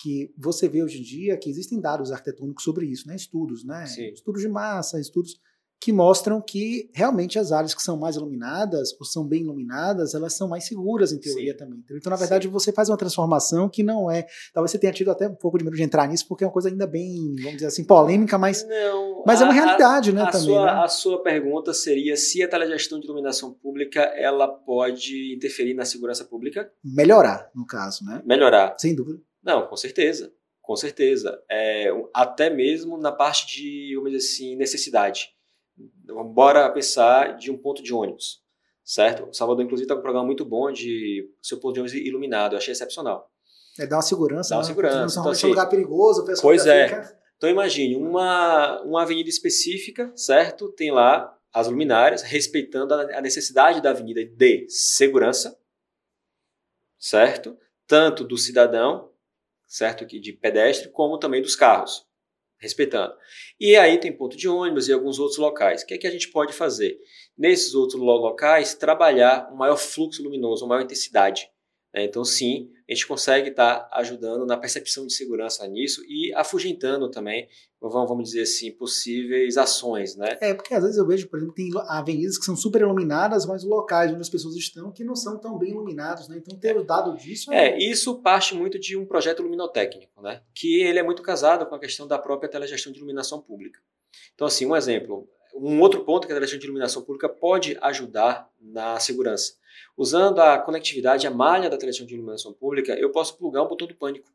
[0.00, 3.14] que você vê hoje em dia que existem dados arquitetônicos sobre isso, né?
[3.14, 3.84] Estudos, né?
[3.84, 4.08] Sim.
[4.08, 5.38] Estudos de massa, estudos
[5.80, 10.34] que mostram que realmente as áreas que são mais iluminadas ou são bem iluminadas, elas
[10.34, 11.58] são mais seguras em teoria Sim.
[11.58, 11.84] também.
[11.90, 12.52] Então, na verdade, Sim.
[12.52, 14.26] você faz uma transformação que não é.
[14.52, 16.52] Talvez você tenha tido até um pouco de medo de entrar nisso, porque é uma
[16.52, 20.12] coisa ainda bem, vamos dizer assim, polêmica, mas, não, mas a, é uma realidade, a,
[20.12, 20.22] né?
[20.22, 20.46] A também.
[20.46, 20.72] Sua, né?
[20.82, 26.24] A sua pergunta seria se a telegestão de iluminação pública ela pode interferir na segurança
[26.24, 26.70] pública?
[26.84, 28.20] Melhorar, no caso, né?
[28.26, 28.74] Melhorar.
[28.78, 29.20] Sem dúvida.
[29.44, 30.32] Não, com certeza.
[30.60, 31.40] Com certeza.
[31.50, 35.37] É, até mesmo na parte de, vamos dizer assim, necessidade
[36.24, 38.42] bora pensar de um ponto de ônibus,
[38.84, 39.28] certo?
[39.28, 42.54] O Salvador, inclusive, está com um programa muito bom de seu ponto de ônibus iluminado,
[42.54, 43.30] eu achei excepcional.
[43.78, 44.50] É, dá uma segurança.
[44.50, 44.66] Dá uma né?
[44.66, 45.20] segurança.
[45.20, 46.88] Então, assim, é um lugar perigoso, o pessoal Pois é.
[46.88, 47.18] Fica...
[47.36, 50.72] Então imagine, uma, uma avenida específica, certo?
[50.72, 55.56] Tem lá as luminárias, respeitando a necessidade da avenida de segurança,
[56.98, 57.56] certo?
[57.86, 59.10] Tanto do cidadão,
[59.66, 60.04] certo?
[60.04, 62.07] Que de pedestre, como também dos carros
[62.58, 63.14] respeitando.
[63.58, 65.82] E aí tem ponto de ônibus e alguns outros locais.
[65.82, 66.98] O que é que a gente pode fazer?
[67.36, 71.48] Nesses outros locais, trabalhar um maior fluxo luminoso, uma maior intensidade.
[71.98, 72.04] Né?
[72.04, 77.10] Então, sim, a gente consegue estar tá ajudando na percepção de segurança nisso e afugentando
[77.10, 77.48] também,
[77.80, 80.38] vamos dizer assim, possíveis ações, né?
[80.40, 83.64] É, porque às vezes eu vejo, por exemplo, tem avenidas que são super iluminadas, mas
[83.64, 86.38] locais onde as pessoas estão que não são tão bem iluminados, né?
[86.38, 87.52] Então ter o dado disso...
[87.52, 90.42] É, é isso parte muito de um projeto luminotécnico, né?
[90.54, 93.80] Que ele é muito casado com a questão da própria telegestão de iluminação pública.
[94.34, 95.28] Então, assim, um exemplo,
[95.60, 99.58] um outro ponto que a telegestão de iluminação pública pode ajudar na segurança
[99.96, 103.86] Usando a conectividade, a malha da televisão de iluminação pública, eu posso plugar um botão
[103.86, 104.32] do pânico,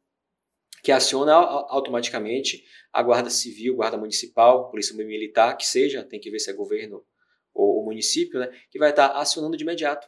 [0.83, 6.39] que aciona automaticamente a Guarda Civil, Guarda Municipal, Polícia Militar, que seja, tem que ver
[6.39, 7.05] se é governo
[7.53, 10.05] ou, ou município, né, que vai estar acionando de imediato.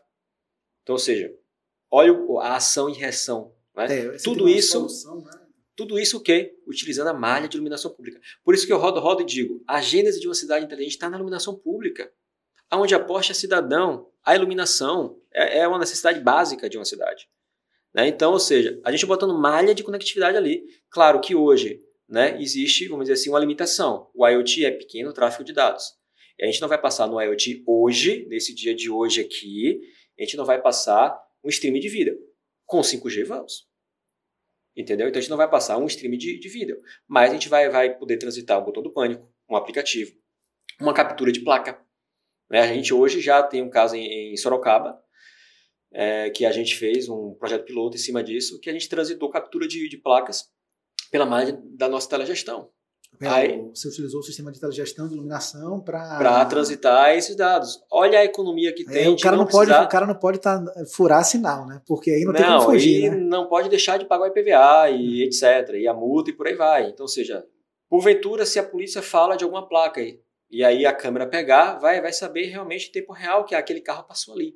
[0.83, 1.33] Então, ou seja,
[1.89, 3.55] olha a ação e reação.
[3.73, 3.85] Né?
[3.99, 4.73] É, tudo isso.
[4.73, 5.44] Solução, né?
[5.75, 6.55] Tudo isso o quê?
[6.65, 8.19] Utilizando a malha de iluminação pública.
[8.43, 11.09] Por isso que eu rodo, rodo e digo: a gênese de uma cidade inteligente está
[11.09, 12.11] na iluminação pública.
[12.69, 17.27] Aonde aposta cidadão, a iluminação é, é uma necessidade básica de uma cidade.
[17.93, 18.07] Né?
[18.07, 20.63] Então, ou seja, a gente botando malha de conectividade ali.
[20.89, 24.09] Claro que hoje né, existe, vamos dizer assim, uma limitação.
[24.13, 25.93] O IoT é pequeno tráfego de dados.
[26.37, 29.79] E a gente não vai passar no IoT hoje, nesse dia de hoje aqui,
[30.19, 32.17] a gente não vai passar um stream de vídeo.
[32.65, 33.67] Com 5G vamos.
[34.75, 35.07] Entendeu?
[35.07, 36.81] Então a gente não vai passar um stream de, de vídeo.
[37.07, 40.11] Mas a gente vai, vai poder transitar o botão do pânico, um aplicativo,
[40.79, 41.79] uma captura de placa.
[42.49, 42.59] Né?
[42.59, 45.01] A gente hoje já tem um caso em, em Sorocaba,
[45.93, 49.29] é, que a gente fez um projeto piloto em cima disso, que a gente transitou
[49.29, 50.49] captura de, de placas
[51.09, 52.69] pela malha da nossa telegestão.
[53.21, 57.81] Aí, você utilizou o sistema de telegestão de iluminação para para transitar esses dados.
[57.91, 59.07] Olha a economia que é, tem.
[59.07, 59.85] o cara não, pode, precisar...
[59.85, 61.81] o cara não pode tá, furar sinal, né?
[61.87, 63.17] Porque aí não, não tem como fugir, né?
[63.17, 65.75] não pode deixar de pagar o IPVA e etc.
[65.75, 66.89] E a multa e por aí vai.
[66.89, 67.45] Então, ou seja,
[67.89, 72.01] porventura se a polícia fala de alguma placa aí, e aí a câmera pegar, vai
[72.01, 74.53] vai saber realmente em tempo real que aquele carro passou ali.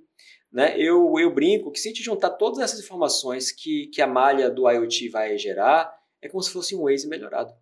[0.51, 0.75] Né?
[0.79, 4.49] Eu, eu brinco que se a gente juntar todas essas informações que, que a malha
[4.49, 7.53] do IoT vai gerar, é como se fosse um Waze melhorado.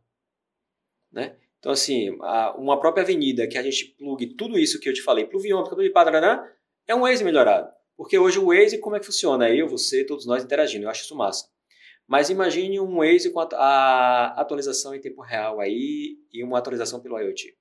[1.12, 1.36] Né?
[1.60, 5.02] Então, assim, a, uma própria avenida que a gente plugue tudo isso que eu te
[5.02, 6.44] falei, pluviômetro, de padrão,
[6.88, 7.70] é um Waze melhorado.
[7.96, 9.50] Porque hoje o Waze, como é que funciona?
[9.50, 11.48] Eu, você, todos nós interagindo, eu acho isso massa.
[12.08, 17.02] Mas imagine um Waze com a, a atualização em tempo real aí e uma atualização
[17.02, 17.54] pelo IoT.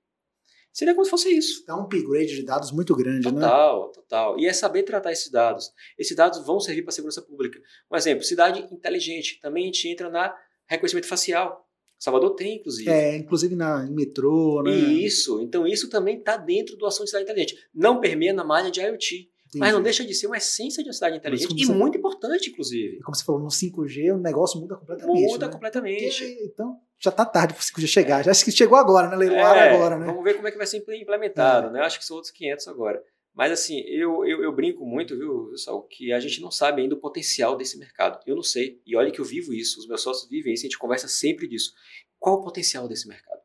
[0.77, 1.65] Seria como se fosse isso.
[1.67, 3.47] É um upgrade de dados muito grande, total, né?
[3.47, 4.39] Total, total.
[4.39, 5.73] E é saber tratar esses dados.
[5.99, 7.59] Esses dados vão servir para a segurança pública.
[7.91, 9.41] Um exemplo, cidade inteligente.
[9.41, 10.37] Também a gente entra na
[10.69, 11.66] reconhecimento facial.
[11.99, 12.91] Salvador tem, inclusive.
[12.91, 14.71] É, inclusive na, em metrô, né?
[14.71, 15.41] Isso.
[15.41, 17.57] Então isso também está dentro do ação de cidade inteligente.
[17.75, 19.31] Não permeia na malha de IoT.
[19.49, 19.61] Entendi.
[19.61, 21.73] Mas não deixa de ser uma essência de uma cidade inteligente e você...
[21.73, 23.01] muito importante, inclusive.
[23.01, 25.33] Como você falou, no 5G o negócio muda completamente.
[25.33, 25.53] Muda né?
[25.53, 26.25] completamente.
[26.25, 28.25] Porque, então, já está tarde para o 5G chegar.
[28.25, 29.17] Já acho que chegou agora, né?
[29.17, 30.07] Leiloar é, agora, né?
[30.07, 31.71] Vamos ver como é que vai ser implementado, é.
[31.71, 31.81] né?
[31.81, 33.03] Acho que são outros 500 agora.
[33.37, 36.95] Mas assim, eu, eu, eu, brinco muito, viu, pessoal, que a gente não sabe ainda
[36.95, 38.19] o potencial desse mercado.
[38.27, 38.81] Eu não sei.
[38.87, 41.47] E olha que eu vivo isso, os meus sócios vivem isso, a gente conversa sempre
[41.47, 41.75] disso.
[42.19, 43.39] Qual o potencial desse mercado?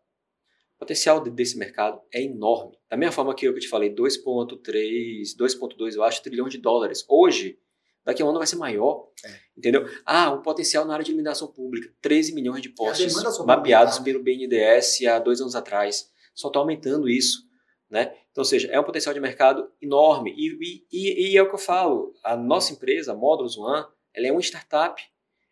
[0.78, 2.78] O potencial desse mercado é enorme.
[2.90, 7.04] Da mesma forma que eu te falei, 2,3, 2,2, eu acho, trilhão de dólares.
[7.10, 7.60] Hoje,
[8.06, 9.10] daqui a um ano vai ser maior.
[9.26, 9.40] É.
[9.58, 9.86] Entendeu?
[10.06, 11.94] Ah, um potencial na área de iluminação pública.
[12.02, 13.14] 13 milhões de postes
[13.46, 16.10] mapeados pelo BNDES há dois anos atrás.
[16.34, 17.51] Só está aumentando isso.
[17.92, 18.16] Né?
[18.32, 20.34] Então, ou seja, é um potencial de mercado enorme.
[20.38, 22.16] E, e, e, é o que eu falo.
[22.24, 25.04] A nossa empresa, a Módulos One, ela é uma startup.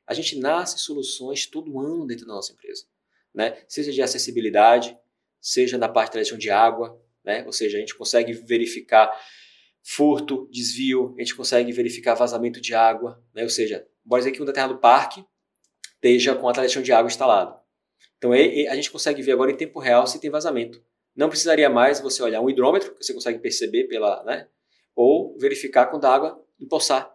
[0.07, 2.85] A gente nasce soluções todo ano dentro da nossa empresa.
[3.33, 3.61] Né?
[3.67, 4.97] Seja de acessibilidade,
[5.41, 7.43] seja na parte de tradição de água, né?
[7.45, 9.11] ou seja, a gente consegue verificar
[9.83, 13.43] furto, desvio, a gente consegue verificar vazamento de água, né?
[13.43, 15.25] ou seja, bora dizer que um determinado parque
[15.95, 17.59] esteja com a televisão de água instalado.
[18.17, 20.81] Então a gente consegue ver agora em tempo real se tem vazamento.
[21.19, 24.47] Não precisaria mais você olhar um hidrômetro, que você consegue perceber pela, né?
[24.95, 27.13] ou verificar quando a água empoçar.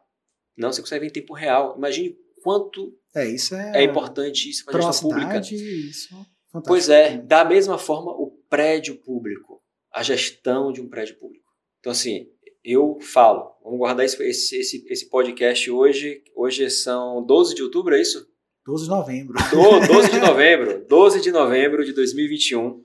[0.55, 1.75] Não, você consegue ver em tempo real.
[1.79, 5.41] Imagine quanto é, isso é, é importante isso para a gestão pública.
[5.41, 6.63] Isso, fantástico.
[6.67, 11.47] Pois é, da mesma forma o prédio público, a gestão de um prédio público.
[11.81, 12.29] Então assim,
[12.63, 18.03] eu falo, vamos guardar esse, esse, esse podcast hoje, hoje são 12 de outubro, é
[18.03, 18.29] isso?
[18.67, 19.35] 12 de novembro.
[19.51, 22.85] Do, 12 de novembro, 12 de novembro de 2021.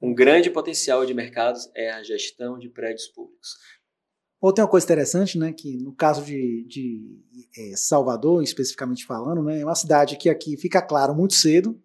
[0.00, 3.50] Um grande potencial de mercados é a gestão de prédios públicos.
[4.40, 7.22] Ou tem uma coisa interessante, né, que no caso de, de
[7.58, 11.78] é, Salvador, especificamente falando, né, é uma cidade que aqui fica claro muito cedo,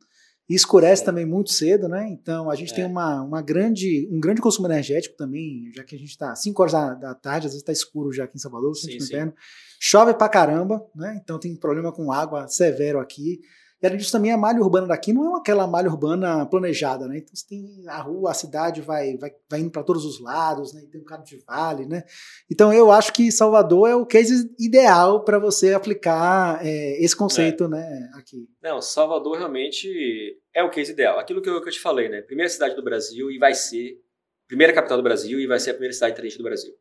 [0.47, 1.05] e escurece é.
[1.05, 2.07] também muito cedo, né?
[2.09, 2.75] Então a gente é.
[2.75, 6.61] tem uma, uma grande, um grande consumo energético também, já que a gente está 5
[6.61, 9.05] horas da, da, tarde, às vezes está escuro já aqui em Salvador, sim, sim.
[9.05, 9.33] Inverno.
[9.79, 11.19] Chove pra caramba, né?
[11.21, 13.41] Então tem problema com água severo aqui.
[13.85, 17.19] E além disso, também a malha urbana daqui não é aquela malha urbana planejada, né?
[17.19, 20.73] Então você tem a rua, a cidade vai, vai, vai indo para todos os lados,
[20.73, 20.81] né?
[20.81, 22.03] E tem um carro de vale, né?
[22.49, 27.65] Então eu acho que Salvador é o case ideal para você aplicar é, esse conceito,
[27.65, 27.67] é.
[27.67, 28.09] né?
[28.15, 28.49] Aqui.
[28.59, 31.19] Não, Salvador realmente é o case ideal.
[31.19, 32.23] Aquilo que eu, que eu te falei, né?
[32.23, 34.01] Primeira cidade do Brasil e vai ser
[34.47, 36.73] primeira capital do Brasil e vai ser a primeira cidade inteligente do Brasil.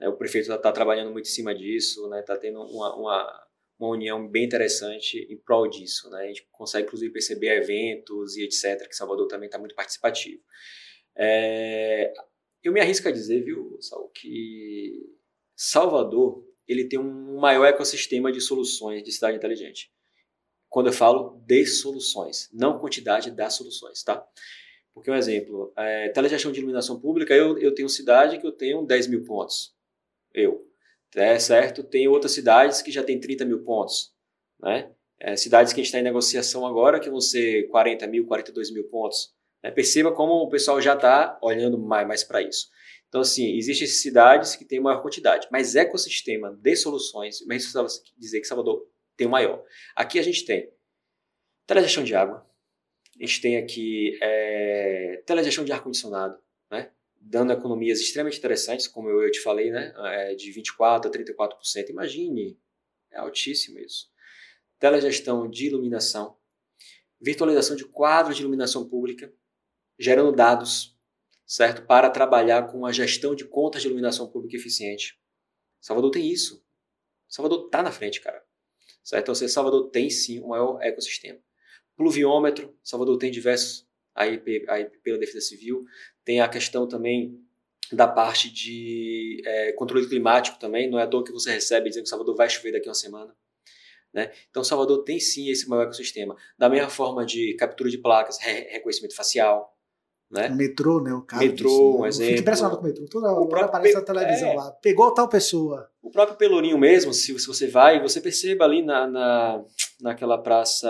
[0.00, 2.22] É, o prefeito está tá trabalhando muito em cima disso, está né?
[2.22, 3.43] Tá tendo uma, uma,
[3.84, 6.10] uma, união bem interessante em prol disso.
[6.10, 6.24] Né?
[6.24, 10.42] A gente consegue, inclusive, perceber eventos e etc., que Salvador também está muito participativo.
[11.16, 12.12] É,
[12.62, 15.06] eu me arrisco a dizer, viu, Saul, que
[15.56, 19.92] Salvador ele tem um maior ecossistema de soluções de cidade inteligente.
[20.68, 24.26] Quando eu falo de soluções, não quantidade das soluções, tá?
[24.92, 28.86] Porque um exemplo, é, telegestão de iluminação pública, eu, eu tenho cidade que eu tenho
[28.86, 29.74] 10 mil pontos.
[30.32, 30.66] Eu.
[31.16, 31.82] É, certo?
[31.84, 34.12] Tem outras cidades que já tem 30 mil pontos.
[34.60, 34.90] Né?
[35.20, 38.72] É, cidades que a gente está em negociação agora que vão ser 40 mil, 42
[38.72, 39.32] mil pontos.
[39.62, 42.68] É, perceba como o pessoal já está olhando mais, mais para isso.
[43.08, 48.10] Então, assim, existem cidades que têm maior quantidade, mas ecossistema de soluções, mas isso precisava
[48.18, 48.84] dizer que Salvador
[49.16, 49.62] tem o maior.
[49.94, 50.68] Aqui a gente tem
[51.64, 52.44] telegestão de água,
[53.16, 56.40] a gente tem aqui é, telegestão de ar-condicionado, né?
[57.26, 59.92] Dando economias extremamente interessantes, como eu, te falei, né?
[59.96, 61.88] É, de 24% a 34%.
[61.88, 62.58] Imagine,
[63.10, 64.10] é altíssimo isso.
[64.78, 66.36] Telegestão de iluminação,
[67.20, 69.32] virtualização de quadros de iluminação pública,
[69.98, 70.98] gerando dados,
[71.46, 71.86] certo?
[71.86, 75.18] Para trabalhar com a gestão de contas de iluminação pública eficiente.
[75.80, 76.62] Salvador tem isso.
[77.28, 78.44] Salvador está na frente, cara.
[79.02, 79.32] Certo?
[79.32, 81.38] Então, Salvador tem sim o maior ecossistema.
[81.96, 85.84] Pluviômetro, Salvador tem diversos aí, aí pela Defesa Civil.
[86.24, 87.40] Tem a questão também
[87.92, 90.90] da parte de é, controle climático também.
[90.90, 92.94] Não é à toa que você recebe dizendo que Salvador vai chover daqui a uma
[92.94, 93.34] semana.
[94.12, 94.30] Né?
[94.48, 96.36] Então, Salvador tem sim esse maior ecossistema.
[96.56, 99.74] Da mesma forma de captura de placas, re reconhecimento facial.
[100.30, 100.48] Né?
[100.48, 101.12] O metrô, né?
[101.12, 101.42] O carro.
[101.42, 102.30] Metrô, um exemplo.
[102.30, 103.06] Fico impressionado com o metrô.
[103.08, 104.70] Toda o hora aparece na televisão é, lá.
[104.80, 105.90] Pegou tal pessoa.
[106.00, 109.64] O próprio Pelourinho mesmo, se, se você vai, você perceba ali na, na,
[110.00, 110.88] naquela praça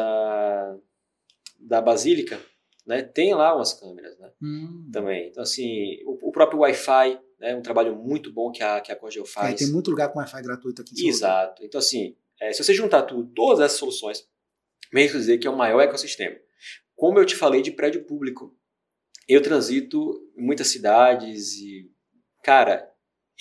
[1.58, 2.38] da Basílica,
[2.86, 4.90] né, tem lá umas câmeras né, hum.
[4.92, 5.28] também.
[5.28, 8.92] Então, assim, o, o próprio Wi-Fi é né, um trabalho muito bom que a, que
[8.92, 9.54] a Cogel faz.
[9.54, 11.64] É, tem muito lugar com Wi-Fi gratuito aqui em Exato.
[11.64, 14.26] Então, assim, é, se você juntar tudo, todas essas soluções,
[14.92, 16.36] mesmo dizer que é o maior ecossistema.
[16.94, 18.56] Como eu te falei de prédio público,
[19.28, 21.90] eu transito em muitas cidades e,
[22.42, 22.88] cara,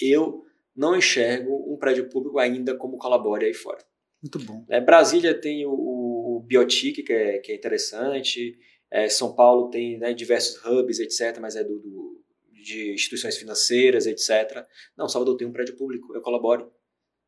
[0.01, 0.43] eu
[0.75, 3.83] não enxergo um prédio público ainda como colabore aí fora.
[4.21, 4.65] Muito bom.
[4.69, 8.57] É, Brasília tem o, o Biotic, que é, que é interessante.
[8.93, 14.05] É, São Paulo tem né, diversos hubs, etc., mas é do, do, de instituições financeiras,
[14.05, 14.67] etc.
[14.95, 16.71] Não, Salvador tem um prédio público, eu colaboro.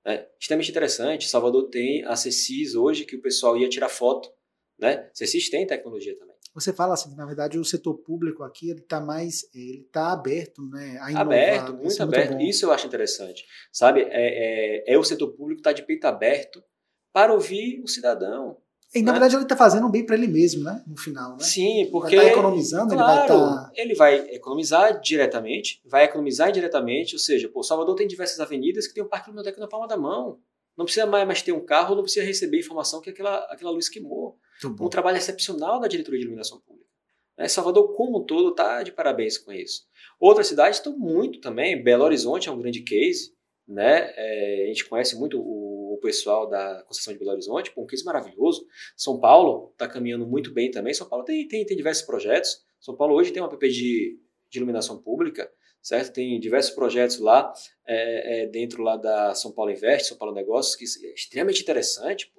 [0.06, 1.28] É extremamente interessante.
[1.28, 4.32] Salvador tem a CECIS hoje, que o pessoal ia tirar foto.
[4.78, 5.10] Né?
[5.12, 6.36] CECIS tem tecnologia também.
[6.54, 10.62] Você fala assim, na verdade, o setor público aqui ele está mais, ele está aberto,
[10.70, 11.00] né?
[11.02, 12.32] A inovar, aberto, muito isso aberto.
[12.32, 14.04] É muito isso eu acho interessante, sabe?
[14.04, 16.64] É, é, é o setor público está de peito aberto
[17.12, 18.58] para ouvir o cidadão.
[18.94, 19.20] E, na né?
[19.20, 20.84] verdade, ele está fazendo um bem para ele mesmo, né?
[20.88, 21.44] No final, né?
[21.44, 22.16] Sim, porque.
[22.16, 23.28] Ele vai tá economizando, claro, ele vai.
[23.28, 23.72] Tá...
[23.76, 28.94] Ele vai economizar diretamente, vai economizar indiretamente, ou seja, pô, Salvador tem diversas avenidas que
[28.94, 30.40] tem um parque biblioteca na palma da mão.
[30.78, 33.88] Não precisa mais, mais ter um carro, não precisa receber informação que aquela, aquela luz
[33.88, 34.38] queimou.
[34.80, 36.90] Um trabalho excepcional da diretoria de iluminação pública.
[37.38, 37.48] Né?
[37.48, 39.84] Salvador, como um todo, está de parabéns com isso.
[40.20, 41.82] Outras cidades estão muito também.
[41.82, 43.34] Belo Horizonte é um grande case.
[43.68, 44.14] Né?
[44.16, 45.65] É, a gente conhece muito o
[46.06, 48.68] pessoal da concessão de Belo Horizonte, pô, um case maravilhoso.
[48.96, 50.94] São Paulo está caminhando muito bem também.
[50.94, 52.64] São Paulo tem, tem, tem diversos projetos.
[52.80, 56.14] São Paulo hoje tem uma app de, de iluminação pública, certo?
[56.14, 57.52] Tem diversos projetos lá,
[57.88, 62.32] é, é, dentro lá da São Paulo Invest, São Paulo Negócios, que é extremamente interessante.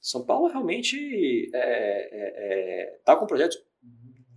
[0.00, 3.58] São Paulo realmente está é, é, é com projetos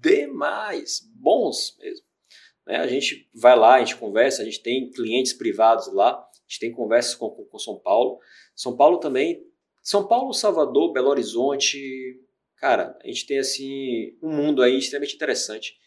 [0.02, 2.06] demais, bons mesmo.
[2.66, 2.78] Né?
[2.78, 6.60] A gente vai lá, a gente conversa, a gente tem clientes privados lá, a gente
[6.60, 8.20] tem conversas com, com, com São Paulo.
[8.60, 9.42] São Paulo também.
[9.82, 11.80] São Paulo, Salvador, Belo Horizonte.
[12.58, 15.78] Cara, a gente tem assim um mundo aí extremamente interessante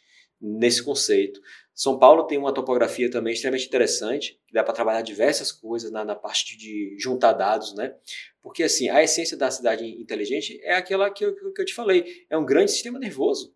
[0.40, 1.38] nesse conceito.
[1.74, 6.02] São Paulo tem uma topografia também extremamente interessante, que dá para trabalhar diversas coisas na,
[6.02, 7.94] na parte de juntar dados, né?
[8.40, 12.24] Porque assim, a essência da cidade inteligente é aquela que eu, que eu te falei,
[12.30, 13.54] é um grande sistema nervoso,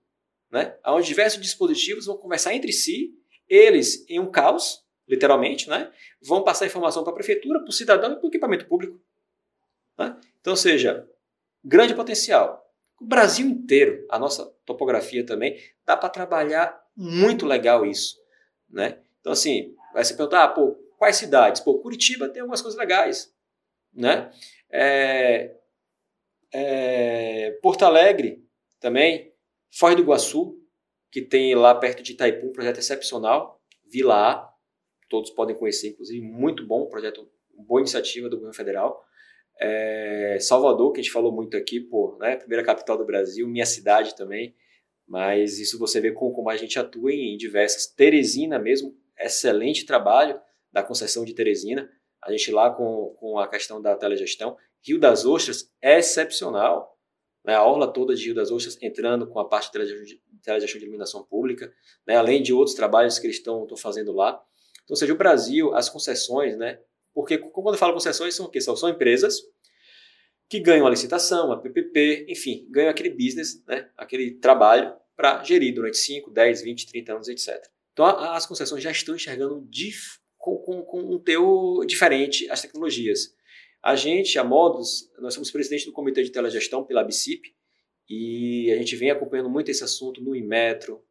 [0.53, 0.77] né?
[0.85, 3.14] Onde diversos dispositivos vão conversar entre si,
[3.49, 5.93] eles em um caos, literalmente, né?
[6.23, 9.01] Vão passar informação para a prefeitura, para o cidadão e para o equipamento público.
[9.99, 10.17] Né?
[10.41, 11.09] Então, ou seja,
[11.65, 12.65] grande potencial.
[13.01, 18.17] O Brasil inteiro, a nossa topografia também, dá para trabalhar muito legal isso.
[18.69, 18.99] Né?
[19.21, 21.61] Então, assim, vai se perguntar, ah, pô, quais cidades?
[21.61, 23.35] Pô, Curitiba tem algumas coisas legais.
[23.93, 24.31] Né?
[24.71, 25.55] É,
[26.53, 28.43] É, Porto Alegre
[28.81, 29.35] também,
[29.71, 30.57] Foz do Iguaçu,
[31.11, 34.56] que tem lá perto de Itaipu um projeto excepcional, Vila A,
[35.09, 39.05] todos podem conhecer, inclusive, muito bom, projeto, boa iniciativa do governo federal.
[39.59, 43.65] É, Salvador, que a gente falou muito aqui, pô, né, primeira capital do Brasil, minha
[43.65, 44.55] cidade também,
[45.07, 47.87] mas isso você vê como, como a gente atua em diversas.
[47.87, 50.41] Teresina mesmo, excelente trabalho
[50.73, 51.91] da concessão de Teresina,
[52.23, 54.57] a gente lá com, com a questão da telegestão.
[54.83, 56.99] Rio das Ostras excepcional,
[57.45, 60.85] né, a orla toda de Rio das Ostras entrando com a parte de telegestão de
[60.85, 61.73] iluminação pública,
[62.07, 64.43] né, além de outros trabalhos que eles estão fazendo lá.
[64.87, 66.78] Então, ou seja, o Brasil, as concessões, né,
[67.12, 68.61] porque quando eu falo concessões, são o quê?
[68.61, 69.41] São, são empresas
[70.49, 75.74] que ganham a licitação, a PPP, enfim, ganham aquele business, né, aquele trabalho para gerir
[75.74, 77.66] durante 5, 10, 20, 30 anos, etc.
[77.93, 82.62] Então, a, as concessões já estão enxergando dif, com, com, com, um teor diferente as
[82.62, 83.34] tecnologias.
[83.82, 87.53] A gente, a Modus, nós somos presidente do Comitê de Telegestão pela BCIP
[88.09, 91.03] e a gente vem acompanhando muito esse assunto no Inmetro,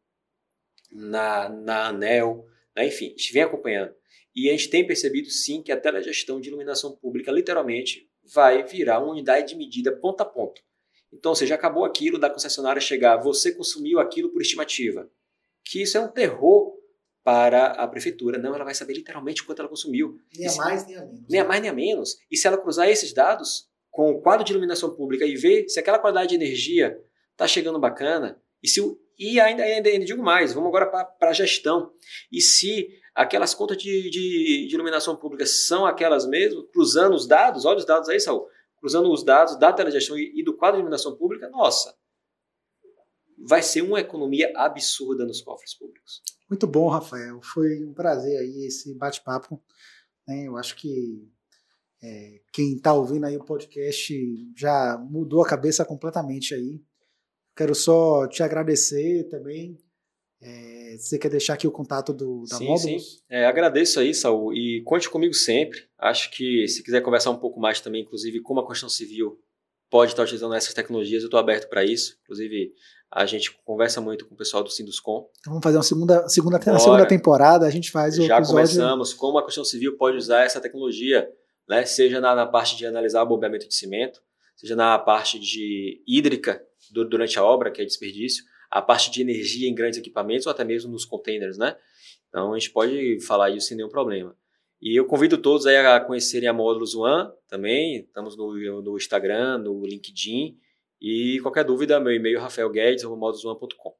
[0.90, 2.46] na, na ANEL,
[2.76, 3.94] né, enfim, a gente vem acompanhando.
[4.34, 8.98] E a gente tem percebido sim que a telegestão de iluminação pública literalmente vai virar
[9.00, 10.60] uma unidade de medida ponto a ponto.
[11.12, 15.08] Então, você já acabou aquilo da concessionária chegar, você consumiu aquilo por estimativa.
[15.64, 16.74] Que isso é um terror
[17.24, 18.38] para a prefeitura.
[18.38, 20.16] Não, ela vai saber literalmente quanto ela consumiu.
[20.36, 21.24] Nem a mais, nem a menos.
[21.28, 22.18] Nem a mais, nem a menos.
[22.30, 25.80] E se ela cruzar esses dados com o quadro de iluminação pública e ver se
[25.80, 27.00] aquela qualidade de energia
[27.32, 28.80] está chegando bacana, e se
[29.18, 31.92] e ainda, ainda, ainda digo mais, vamos agora para a gestão.
[32.30, 37.64] E se aquelas contas de, de, de, iluminação pública são aquelas mesmas, cruzando os dados,
[37.64, 38.46] olha os dados aí, Saul,
[38.78, 41.94] cruzando os dados da telegestão e, e do quadro de iluminação pública, nossa,
[43.38, 46.20] vai ser uma economia absurda nos cofres públicos.
[46.50, 47.40] Muito bom, Rafael.
[47.42, 49.62] Foi um prazer aí esse bate-papo.
[50.28, 50.46] Né?
[50.46, 51.26] Eu acho que
[52.02, 54.14] é, quem está ouvindo aí o podcast
[54.54, 56.82] já mudou a cabeça completamente aí.
[57.56, 59.78] Quero só te agradecer também
[60.40, 63.12] é, você quer deixar aqui o contato do, da sim, Módulos?
[63.14, 65.84] Sim, é, agradeço aí, Saul, e conte comigo sempre.
[65.98, 69.38] Acho que se quiser conversar um pouco mais também, inclusive como a construção civil
[69.90, 72.18] pode estar utilizando essas tecnologias, eu estou aberto para isso.
[72.22, 72.72] Inclusive,
[73.10, 75.28] a gente conversa muito com o pessoal do Sinduscom.
[75.40, 78.68] Então vamos fazer uma segunda, segunda, na segunda temporada, a gente faz o Já episódio...
[78.68, 81.28] começamos como a construção civil pode usar essa tecnologia,
[81.68, 81.84] né?
[81.86, 84.20] seja na, na parte de analisar o bombeamento de cimento,
[84.56, 86.62] seja na parte de hídrica
[86.92, 90.50] do, durante a obra, que é desperdício, a parte de energia em grandes equipamentos ou
[90.50, 91.76] até mesmo nos containers, né?
[92.28, 94.36] Então a gente pode falar isso sem nenhum problema.
[94.80, 98.00] E eu convido todos aí a conhecerem a Módulos One também.
[98.00, 100.58] Estamos no, no Instagram, no LinkedIn.
[101.00, 103.94] E qualquer dúvida, meu e-mail é rafaelguedes.módulosone.com.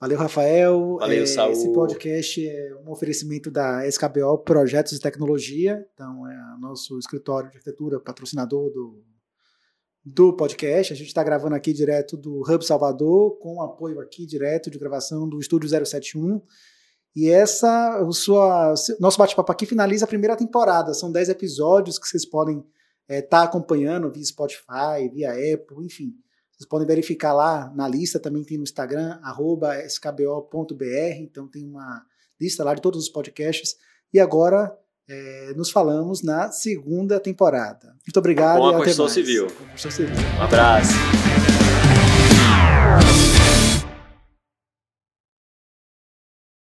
[0.00, 0.96] Valeu, Rafael.
[0.98, 1.52] Valeu, é, Saúl.
[1.52, 5.86] Esse podcast é um oferecimento da SKBO Projetos de Tecnologia.
[5.94, 9.04] Então, é nosso escritório de arquitetura, patrocinador do
[10.04, 10.92] do podcast.
[10.92, 15.28] A gente está gravando aqui direto do Hub Salvador, com apoio aqui direto de gravação
[15.28, 16.42] do Estúdio 071.
[17.14, 20.94] E essa, o sua, nosso bate-papo aqui finaliza a primeira temporada.
[20.94, 22.66] São 10 episódios que vocês podem estar
[23.08, 26.14] é, tá acompanhando via Spotify, via Apple, enfim.
[26.50, 29.20] Vocês podem verificar lá na lista, também tem no Instagram,
[29.86, 30.84] skbo.br,
[31.18, 32.04] então tem uma
[32.40, 33.76] lista lá de todos os podcasts.
[34.12, 34.76] E agora
[35.08, 37.94] é, nos falamos na segunda temporada.
[38.06, 38.58] Muito obrigado.
[38.58, 39.46] Com a Constituição Civil.
[39.46, 40.16] Constituição Civil.
[40.38, 40.92] Um abraço.